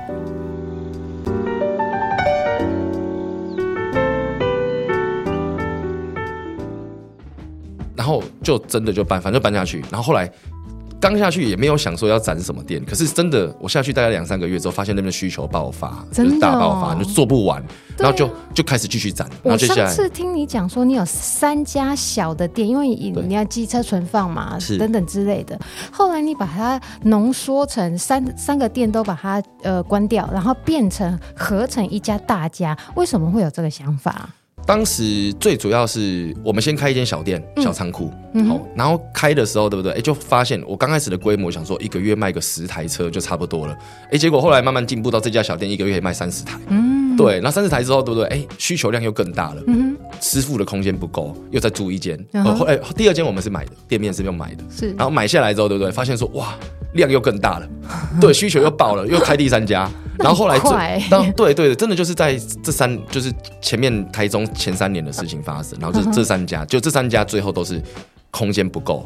[7.96, 9.80] 然后就真的就搬，反正搬下去。
[9.92, 10.32] 然后后来。
[11.10, 17.64] 刚下去也没有想说要展什么店，可是真的，我下去大概两三个月之后，发现那边的需求爆发，哦、就是大爆发，就做不完，
[17.98, 19.30] 然后就就开始继续展。
[19.44, 25.60] 然后接下来我上次听你讲说，你有三家小的店，因为你要机车存放嘛，是等等之类的。
[25.92, 32.78] 后来你把它浓缩成三三个店，都把它呃关掉，然后变成合成一家大家。
[32.96, 34.30] 为什么会有这个想法？
[34.66, 39.92] 当时最主要是我们先开一间小店、小仓库，嗯、好，然后开的时候，对不对？
[39.94, 43.78] 哎，就发现我刚开始的规模，想说一个月卖个十台车就差不多了，
[44.12, 48.28] 哎，结果后来慢慢进步到这家小店一个月可以卖三十台，嗯，对，那三十台之后，对不对？
[48.30, 52.18] 哎，需求量又更大了，嗯，师傅的空间不够，又再租一间，
[52.58, 55.92] 后来第二间我们是买的，店面是用买的，是，然后买下来之后，对不对？
[55.92, 56.58] 发现说哇，
[56.96, 57.70] 量又更大了，
[58.20, 59.90] 对，需求又爆了，又开第三家。
[60.18, 63.30] 然后后来这，当对对的，真的就是在这三，就是
[63.62, 67.82] 前面台中前三年的事情发生，然后这这三家，就这三家最后都是
[68.32, 69.06] 空间不够，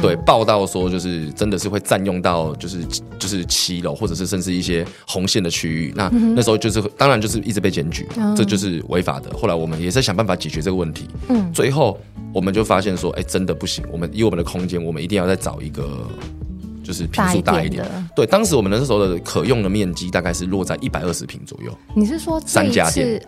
[0.00, 2.82] 对，报道说就是真的是会占用到就是
[3.18, 9.28] 就是七楼或者是甚至一些红线的区域，那那时候就是当然就是一直被检举，这就是违法的。
[9.36, 12.00] 后来我们也在想办法解决这个问题，嗯，最后
[12.32, 15.86] 我们就发现说，哎，真的不行，我们以我们的空间，我们一定要再找一个。
[16.86, 21.76] 就是平数大一点，对，当时我们那时候的可用的面积大概是落在一百二十平左右。
[21.96, 23.20] 你是说三家店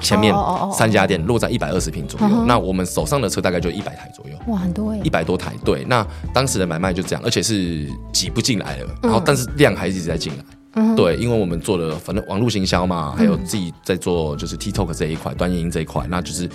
[0.00, 0.32] 前面
[0.72, 2.44] 三家店落在一百二十平左右？
[2.44, 4.36] 那我们手上的车大概就一百台左右。
[4.46, 5.00] 哇，很多耶！
[5.02, 5.84] 一百多台，对。
[5.86, 10.94] 那当时的买卖就这样，而且是挤不进来了，然后但是量还是一直在进来。
[10.94, 16.48] 对，因为我们做了反正网络行销嘛，还有自己在做就是 TikTok 这一块、短影音这一块，那就是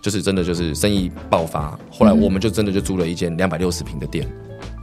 [0.00, 1.78] 就是真的就是生意爆发。
[1.90, 4.26] 后来我们就真的就租了一间两百六十平的店。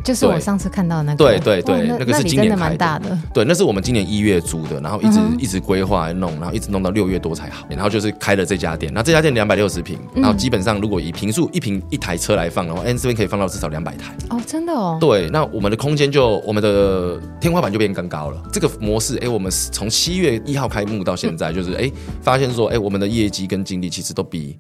[0.05, 3.17] 就是我上次看到的那个，对对对，那个是今年开的，大的。
[3.33, 7.65] 对，那是我们今年一月租的，然后一直一直规划弄，然后一直弄到六月多才好。
[7.67, 14.15] 然后就是开了这家店，那这家店两百六十平，然后基本上如果以平数一平一台车来放的话，哎，这边可以放到至少两百台。
[14.29, 14.99] 哦，真的哦。
[15.01, 18.39] 对，那我们的空间就我们的天花板就变更高了。
[18.53, 21.91] 这个模式，哎，我们从七月一号开幕到现在，就是哎，
[22.21, 24.55] 发现说，哎，我们的业绩跟精力其实都比。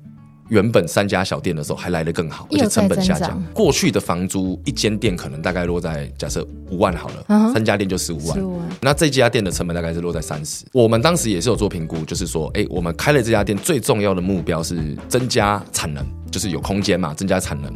[0.49, 3.41] 原本三家小店的时候还来得更好，而且成本下降。
[3.53, 8.39] 过去的房租一间店可能大概落在假设五万好了，三家店就十五万。
[8.81, 10.65] 那这家店的成本大概是落在三十。
[10.71, 17.73] 我们当时也是有做评估，就是说，哎，我们开了这家店最重要的目标是增加产能，就是有空间嘛，增加产能。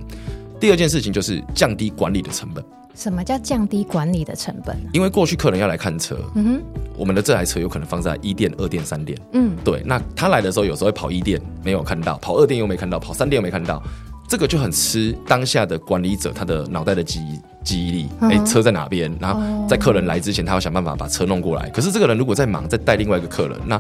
[0.60, 2.64] 第二件事情就是降低管理的成本。
[3.00, 4.76] 什么叫降低管理的成本？
[4.92, 6.62] 因为过去客人要来看车，嗯哼，
[6.98, 9.82] 我们的这台车有可能放在一店、二店、三店，嗯，对。
[9.86, 13.82] 那他来的时候，有时候会跑一店没有看到，跑二店又没看到，跑三店又没看到，
[14.28, 18.10] 这个就很吃当下的管理者他的脑袋的记忆记忆力。
[18.20, 19.10] 哎、嗯，车在哪边？
[19.18, 21.70] 然后在客人来之前，他要想办法把车弄过来。
[21.70, 23.80] 可是这个人如果在忙，在带另外一个客人，那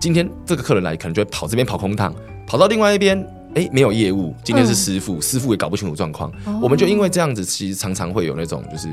[0.00, 2.14] 今天这个客人来，可能就会跑这边跑空趟，
[2.46, 3.22] 跑到另外一边。
[3.54, 6.30] 哎，没有业务，今天是师傅，嗯、师傅也搞不清楚状况。
[6.44, 8.88] 哦、我们就因为这样子，其实常常会有那种就是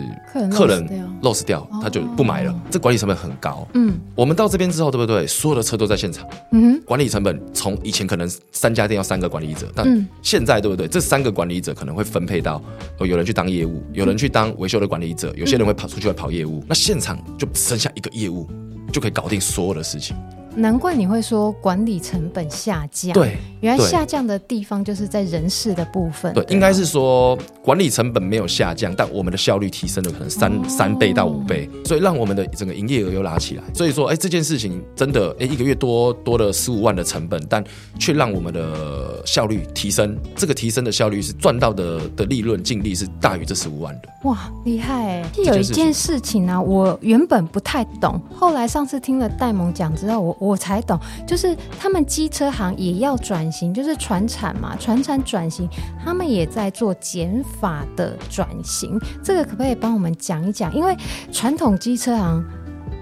[0.50, 0.88] 客人
[1.22, 2.52] loss 掉，他就不买了。
[2.52, 3.68] 哦、这管理成本很高。
[3.74, 5.26] 嗯，我们到这边之后，对不对？
[5.26, 6.28] 所有的车都在现场。
[6.52, 10.88] 嗯哼，管理成本从以前可能三家店要三个管理者，但现在对不对？
[10.88, 12.62] 这三个管理者可能会分配到，
[13.00, 16.64] 有人去当业务，有人去当维修的管理者，有些人会跑出去来跑业务。
[16.68, 18.48] 那现场就只剩下一个业务，
[18.92, 20.16] 就可以搞定所有的事情。
[20.56, 23.14] 难怪你会说管理成本下降。
[23.14, 26.34] 对，原来下降的地方就是在人事的部分。
[26.34, 33.64] 对，对应该是说管理成本没有下降，但我们的效率提升了可能三、哦、三倍到五倍，所以让我们的整个营业额又拉起来。
[33.74, 37.64] 所以说，哎，这件事情真的，哎，一个月多多了十五万的成本，但
[38.00, 40.18] 却让我们的效率提升。
[40.36, 44.10] 这个提升的效率是赚到的的利润净利是大于这十五万的。
[44.24, 45.24] 哇，厉害！
[45.46, 55.70] 有一件事情呢、啊，我原本不太懂，后来上次听了戴蒙讲之后，我我才懂，就是他们机车行也要转型，就是传产嘛，传产转型，
[56.04, 59.00] 他们也在做减法的转型。
[59.24, 60.74] 这个可不可以帮我们讲一讲？
[60.74, 60.98] 因为
[61.32, 62.44] 传统机车行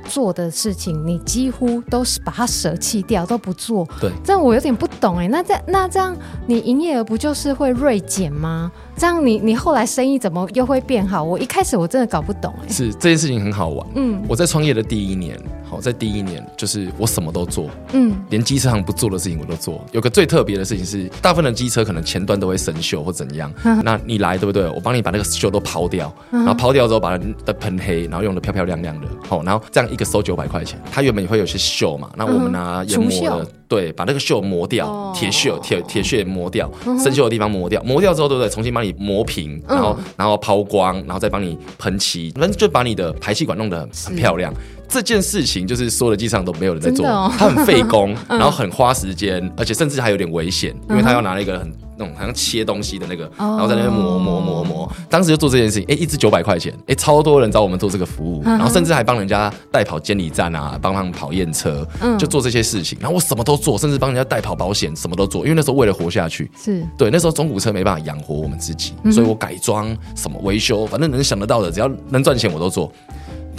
[0.09, 3.87] 做的事情，你几乎都是把它舍弃掉，都不做。
[4.01, 5.27] 对，这样我有点不懂哎。
[5.29, 6.13] 那这那这样，
[6.45, 8.69] 你营业额不就是会锐减吗？
[8.97, 11.23] 这样你你后来生意怎么又会变好？
[11.23, 12.67] 我一开始我真的搞不懂哎。
[12.67, 13.87] 是这件事情很好玩。
[13.95, 19.85] 嗯，我在创业的第一年，好，在第一年就是我什么都做，嗯，连机车行不做的事情我都做。
[19.91, 23.51] 有个最特别的事情是，大部分的机车可能前端都会生锈或怎样，
[23.83, 24.69] 那你来对不对？
[24.69, 30.81] 我帮你把那个锈都抛掉，然后抛掉之后把它的喷黑，然后用的漂漂亮亮的，好，然后这样一个收九百块钱。
[30.91, 33.09] 它原本也会有些锈嘛，那我们拿研磨
[33.39, 38.49] 的，对，把那个锈磨掉，铁锈铁铁屑磨掉，生锈的地方磨掉，磨掉之后对不对？
[38.49, 38.89] 重新帮你。
[38.99, 44.53] 磨平，然后然后抛光，然后再帮你喷漆，反正就把你的排气管弄得很漂亮。
[44.89, 54.91] 这件事情就是所有的机场都没有人在做，哦、它很费工， 然后很花时间，而且甚至还有点危险，因为他要拿一个很那种好像切东西的那个，然后在那边磨磨磨磨。
[55.07, 61.87] 当时就做这件事情，哎，一支九百块钱，哎，超多人找我们做这个服务，然后甚至还帮人家代跑监理站啊，帮他们跑验车，
[62.17, 62.97] 就做这些事情。
[62.99, 66.83] 然后我什么都做，甚至帮人家代跑保险，什么都做，因为那时候为了活下去，是。
[66.97, 72.91] 对那时候中古车没办法养活我们自己，所以我改装什么维修，反正能想得到的，只要能赚钱我都做。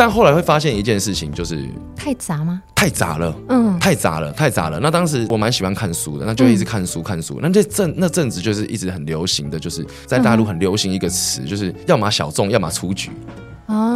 [0.01, 2.62] 但后来会发现一件事情，就是太杂吗？
[2.74, 4.80] 太杂了，嗯，太杂了，太杂了。
[4.80, 7.38] 那当时我蛮喜欢看书的，那就一直看书，看书。
[7.42, 13.11] 那这阵那阵子就是一直很流行的，就是在大陆很流行一个词，就是要么小众，要么出局。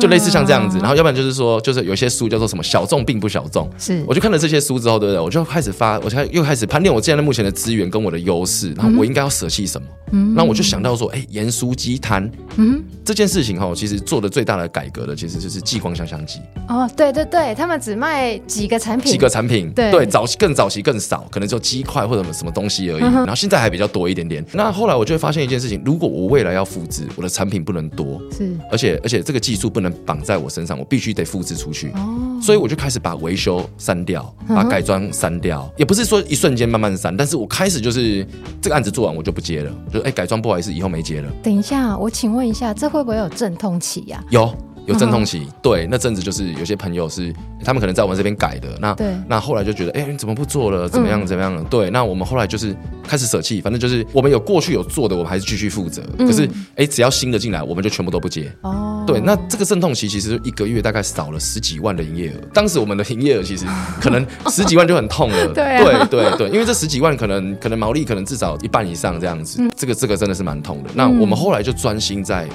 [0.01, 5.21] 就类似像这样子，然后要不然就是说，就是有些书叫做什么小众并不小众，是，我就看了这些书之后，对不对？
[5.21, 9.87] 我就开始发，我才又开始盘点我现在目前的资源跟我的优势，然后我应该要舍弃什么？
[10.13, 16.41] 嗯，那我就想到说，哎，盐酥鸡摊，嗯，这件事情哈，其实做的最大的改革的，其实就是激光香香鸡。
[16.69, 23.01] 哦，对对对，他们只卖几个产品，几个产品，对对，早期更早期更少，可能就鸡块或者什么东西而已。
[23.01, 24.45] 然后现在还比较多一点点。
[24.53, 31.91] 那后来我就会发现一件事情，如果我未来要复制，我的产品不能多，是，而且而且这个技术不能绑在我身上，我必须得复制出去。
[31.91, 38.27] 哦，所以我就开始把维修删掉，把改装删掉，也不是说一瞬间慢慢删，但是我开始就是
[38.61, 41.31] 这个案子做完我就不接了，就哎改装不好意思，以后没接了。
[41.43, 44.23] 等一下，我请问一下，这会不会有阵痛期呀？
[44.31, 44.55] 有。
[44.87, 47.33] 有阵痛期，嗯、对，那阵子就是有些朋友是
[47.65, 50.89] 他们可能在我们这边改的，那对那后来就觉得，哎、欸，你怎么不做了？
[50.89, 51.27] 怎么样？
[51.27, 51.65] 怎么样？
[51.71, 52.75] 对，那我们后来就是
[53.07, 56.03] 开始舍弃，反正就是我们有过去有做的，我们还是继续负责。
[56.19, 58.51] 嗯、可是，哎、欸，只要新的进来，我们就全部都不接。
[58.63, 62.35] 哦，对，那这个阵痛期其实一个月大概少了十几万的营业额。
[62.53, 63.65] 当时我们的营业额其实
[64.01, 65.49] 可能 十几万就很痛了。
[65.55, 70.91] 对、啊、对对对，因为这十几万可能可能毛利可能至少一半以上这样子，嗯、这个这个真的是蛮痛的。
[70.95, 72.47] 那我们后来就专心在。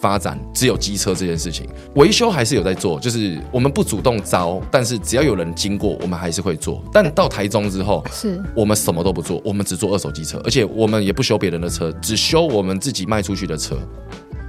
[0.00, 6.82] 发展只有机车这件事情，维修还是有在做，就是我们不主动招，但是只要有人经过，我们还是会做。
[6.92, 13.76] 但到台中之后，是我们什么都不做，我们只做二手机车，而且我们也不修别人的车，只修我们自己卖出去的车。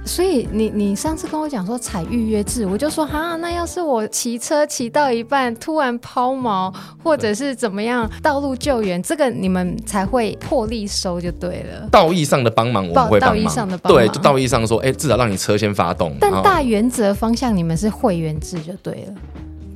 [0.08, 11.86] 所以你你上次跟我讲说采预约制，我就说哈，那要是我骑车骑到一半突然抛锚，或者是怎么样道路救援，这个你们才会破例收就对了。
[11.90, 16.16] 道义上的帮忙我们会帮忙，道义上的帮忙对，就道义上说，哎、欸，至少让你车先发动。
[16.18, 19.14] 但大原则方向你们是会员制就对了。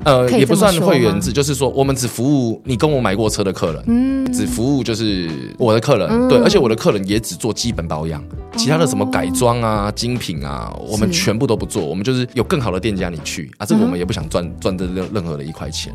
[0.05, 15.95] 呃，也不算会员制，就是说我们只服务你跟我买过车的客人，嗯，只服务就是我的客人，嗯、对，而且我的客人也只做基本保养，嗯、其他的什么改装啊、精品啊，我们全部都不做，我们就是有更好的店家你去啊，这个我们也不想赚赚这任任何的一块钱。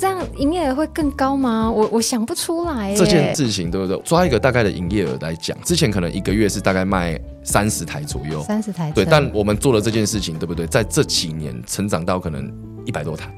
[0.00, 1.68] 这样营业额会更高吗？
[1.68, 2.94] 我我想不出来。
[2.94, 4.00] 这件事情对不对？
[4.04, 10.68] 抓一个大概的营业额来讲，之前可能一个月是大概卖三十台左右，三十台对，但我们做了这件事情，对不对？
[10.68, 12.48] 在这几年成长到可能
[12.84, 13.28] 一百多台。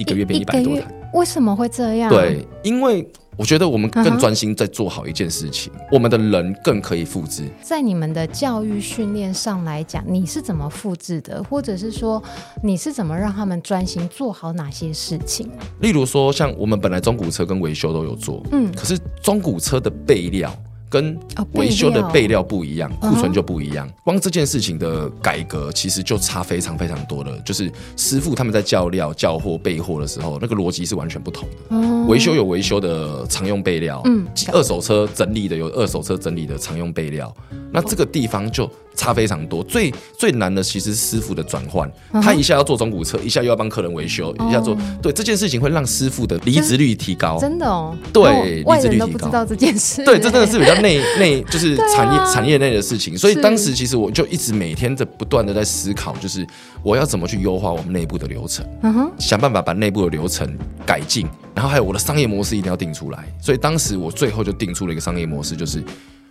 [0.00, 2.10] 一个月变一百多台，为什么会这样？
[2.10, 5.88] 对，因为我觉得我们更专心在做好一件事情，uh huh.
[5.92, 7.44] 我们的人更可以复制。
[7.62, 11.44] 在你们的教育训练上来讲，你是怎么复制的？
[11.44, 12.22] 或者是说，
[12.62, 15.50] 你是怎么让他们专心做好哪些事情？
[15.80, 20.50] 例如说，像我们本来中古车跟维修都有做，嗯，可是中古车的备料。
[20.90, 21.16] 跟
[21.52, 23.88] 维修的备料不一样，库存就不一样。
[24.04, 27.38] 光这件事情的改革，其实就差非常非常多了。
[27.46, 31.76] 就是师傅他们在叫料、叫货、备货的时候，那个逻辑是完全不同的。
[32.08, 37.32] 维修有维修的常用备料，嗯，二手车整理的有二手车整理的常用备料。
[37.72, 39.62] 那这个地方就差非常多。
[39.64, 41.90] 最最难的其实是师傅的转换，
[42.22, 47.38] 他一下要做中古车，一下又要帮客人维修，一下做对这件事情会让师傅的离职率提高。
[47.38, 49.06] 真的哦，对，离职率提高。
[49.06, 53.16] 不知道这件事，对，这真的是比较内内，就是产业产业内的事情。
[53.16, 56.46] 所以当时其实我就一直每天在不断的在思考，就是
[56.82, 58.66] 我要怎么去优化我们内部的流程，
[59.18, 60.48] 想办法把内部的流程
[60.84, 63.24] 改进，然后还有我的商业模式一定要定出来。
[63.40, 65.82] 所以当时我最后就定出了一个商业模式，就是。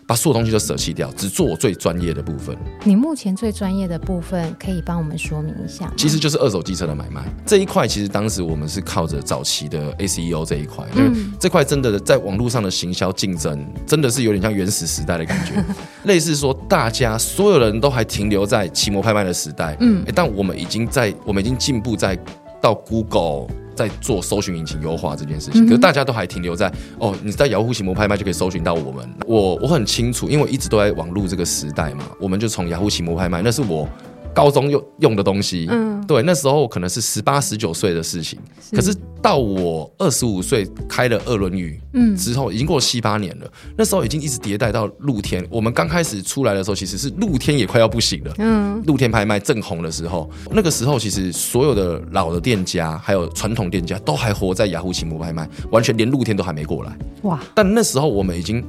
[0.10, 2.57] 把所有东西都舍弃掉，只做我最专业的部分。
[2.84, 5.93] 你目前最专业的部分，可以帮我们说明一下？
[5.95, 7.88] 其实就是二手机车的买卖这一块。
[7.88, 15.64] 其实当时我们是靠着早期的 SEO 这一块，因为这块真的在网络上的行销竞争，真的是有点像原始时代的感觉。
[16.05, 22.18] 类似说，大家所有人都还停留在奇摩拍卖的时代，嗯，但我们已经在，我们已经进步在
[22.60, 23.45] 到 Google。
[23.80, 29.09] 在做搜寻引擎优化这件事情，可是大家都还停留在哦，你在雅虎奇摩拍卖就可以搜寻到我们。
[29.25, 33.88] 我我很清楚，因为我一直都在网络这个时代嘛，我们就从雅虎奇摩拍卖，那是我。
[34.34, 43.51] 高中用用的东西，嗯，对，那时候可能是十八十九岁的事情，是，可是到我二十五岁开了二轮语，嗯，之后已经过了七八年了。
[43.77, 45.45] 那时候已经一直迭代到露天。
[45.49, 57.39] 我们刚开始出来的时候，其实是露天也快要不行了，嗯，露天拍卖正红的时候，那个时候其实所有的老的店家还有传统店家都还活在雅虎奇摩拍卖，完全连露天都还没过来，哇！
[57.53, 58.63] 但那时候我们已经。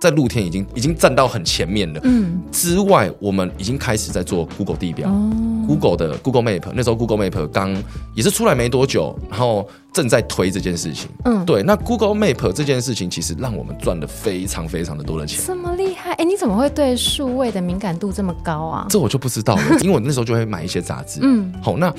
[0.00, 2.00] 在露天已经已经站到很前面了。
[2.04, 5.10] 嗯，之外，我们已经开始在做 Google 地标。
[5.10, 5.30] 哦
[5.68, 7.76] ，Google 的 Google Map，那时候 Google Map 刚
[8.14, 11.08] 也是出来没多久，然后正在推这件事情。
[11.26, 15.38] 嗯，对，那 Google Map 这件事情其实让我们赚了非常非常的多的钱。
[15.46, 16.12] 这么厉害？
[16.14, 18.86] 哎，你怎么会对数位的敏感度这么高啊？
[18.88, 21.20] 这我就不知道了， 因为我那时候就会买一些杂志。
[21.22, 21.92] 嗯，好，那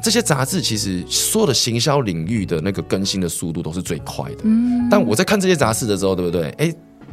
[0.00, 4.38] 这些杂志其实所有的行销领域的那个更新的速度都是最快的。
[4.44, 6.50] 嗯，但我在看这些杂志的时候，对不对？
[6.58, 6.72] 哎。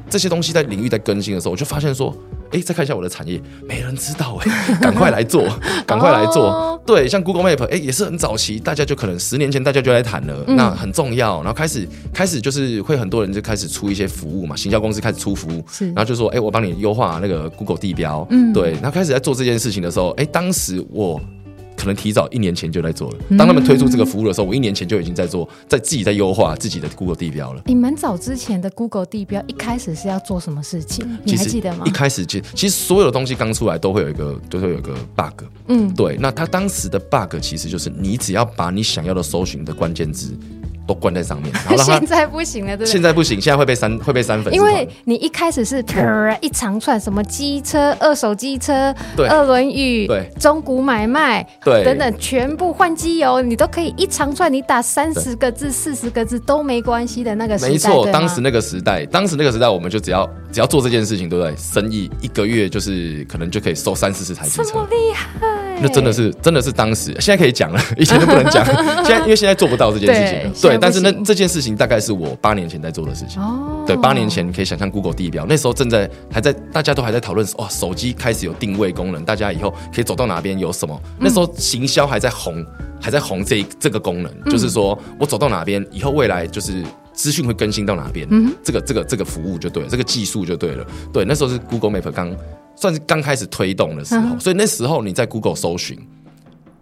[0.09, 2.15] 这些东西在领域在更新的时候，我就发现说，
[2.51, 5.43] 哎，再看一下我的产业，没人知道哎， 赶快来做，
[5.85, 6.49] 赶快来做。
[6.49, 6.79] Oh.
[6.85, 11.37] 对，像 Google Map，哎，也是很早期，大家就可能十年前大家就来谈了，嗯、那很重要。
[11.37, 18.73] 然后开始开始就是会很多人就开始出一些服务嘛，行销公司开始出服务，然后就说，哎，我帮你优化那个 Google 地标，嗯，对。
[18.73, 21.19] 然后开始在做这件事情的时候，哎，当时我。
[21.86, 23.17] 可能提早一年前就在做了。
[23.38, 27.61] 当他们推出这个服务的时候，我一年前就已经在做，在自己在优化自己的 Google 地标了。
[27.67, 31.05] 你们早之前的 Google 地标一开始是要做什么事情？
[31.23, 31.86] 你还记得吗？
[31.86, 35.45] 一开始其实其实所有的东西刚出来都会有一个都会有一个 bug。
[35.67, 36.17] 嗯，对。
[36.19, 40.36] 那他当时的 bug 其实就是你只要把你想要的搜寻的关键字。
[40.88, 42.91] 都关在上面， 然后现在不行了，对不对？
[42.91, 44.53] 现在不行，现在会被删，会被删粉。
[44.53, 45.83] 因为你一开始是
[46.41, 57.71] 一长串什么机车、二手机车、对二轮椅、对中古买卖、对等等，全部换机油，你都可以一长串，你打三十个字、四十个字都没关系的那个时代。
[57.71, 61.55] 没错，当时那个时代，当时那个时代，我们就只要只要做这件事情，对不对？
[61.55, 65.64] 生意一个月就是可能就可以收三四十台机车，这么厉害。
[65.82, 68.65] 那真的是，真的是当时，现在可以讲了， 以前都不能讲。
[69.05, 70.78] 现在因为现在做不到这件事情了，对，对。
[70.80, 73.41] 但是那这件事情大概是我八年前在做的事情。
[73.41, 73.84] 哦。
[73.86, 80.99] 对，八年前你可以想象 Google 地标，那时候正在还在，大家都还在讨论哦，手机开始有定位功能，大家以后可以走到哪边有什么？
[81.19, 82.65] 那时候行销还在红，
[83.01, 90.86] 还在红这这个功能，就是说我走到哪边，以后未来就是资讯会更新到哪边，嗯，这个这个这个服务就对了，这个技术就对了。
[91.13, 92.36] 对，那时候是 Google Map 刚。
[92.76, 95.97] 算是刚开始推动的时候，所以那时候你在 Google 搜寻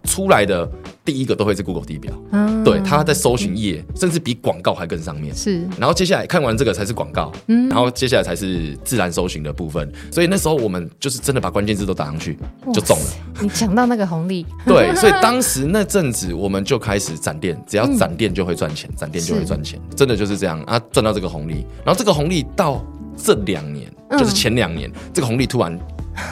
[0.04, 0.70] 出来的
[1.02, 5.66] 第一个都会是 Google 地表，嗯，对，它在搜寻页甚至比广告还更上面，是。
[5.78, 9.90] 然后接下来看完这个才是广告，嗯，然后接下来才是自然搜寻的部分。
[10.10, 12.38] 所以那时候我们就是真的把关键字都打上去
[12.72, 13.06] 就中了。
[13.40, 21.64] 你抢到那个红利， 对，所以当时那阵子我们就开始展店，只要展店就会赚钱，展店就会赚钱，真的就是这样啊，赚到这个红利。
[21.82, 22.84] 然后这个红利到
[23.16, 23.90] 这两年。
[24.16, 25.76] 就是前两年，这个红利突然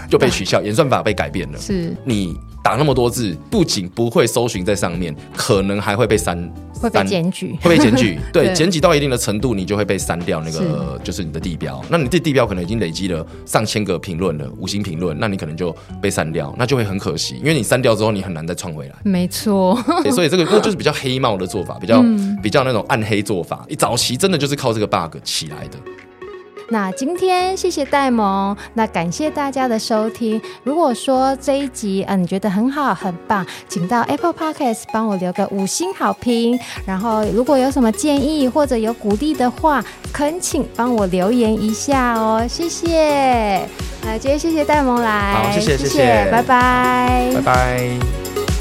[0.09, 1.59] 就被取消，演算法被改变了。
[1.59, 6.39] 是你打那么多字，不仅不会搜寻在上面，可能还会被删，
[6.75, 8.21] 会被检举，会被检举。
[8.33, 11.83] 对，检举到一定的程度，你就会被删掉那个，就是你的地标。
[11.89, 18.95] 那你这地标可能已经累积了上千个评论了，五星评论，那你可能就被删掉，那就会很可惜，因为你删掉之后，你很难再创回来。
[19.03, 19.75] 没错，
[20.15, 22.05] 所以这个那就是比较黑帽的做法，比较
[22.41, 23.65] 比较那种暗黑做法。
[23.69, 25.79] 一早期真的就是靠这个 bug 起来的。
[26.69, 30.41] 那今天谢谢戴蒙，那感谢大家的收听。
[30.65, 36.59] 如果说这一集嗯、呃、你觉得很好很棒，请到 Apple Podcast 帮我留个五星好评。
[36.87, 43.67] 然后如果有什么建议或者有鼓励的话，恳请帮我留言一下哦，谢谢。
[44.05, 48.52] 那今天谢谢戴蒙来，好，谢谢谢谢，谢谢，拜拜，拜拜。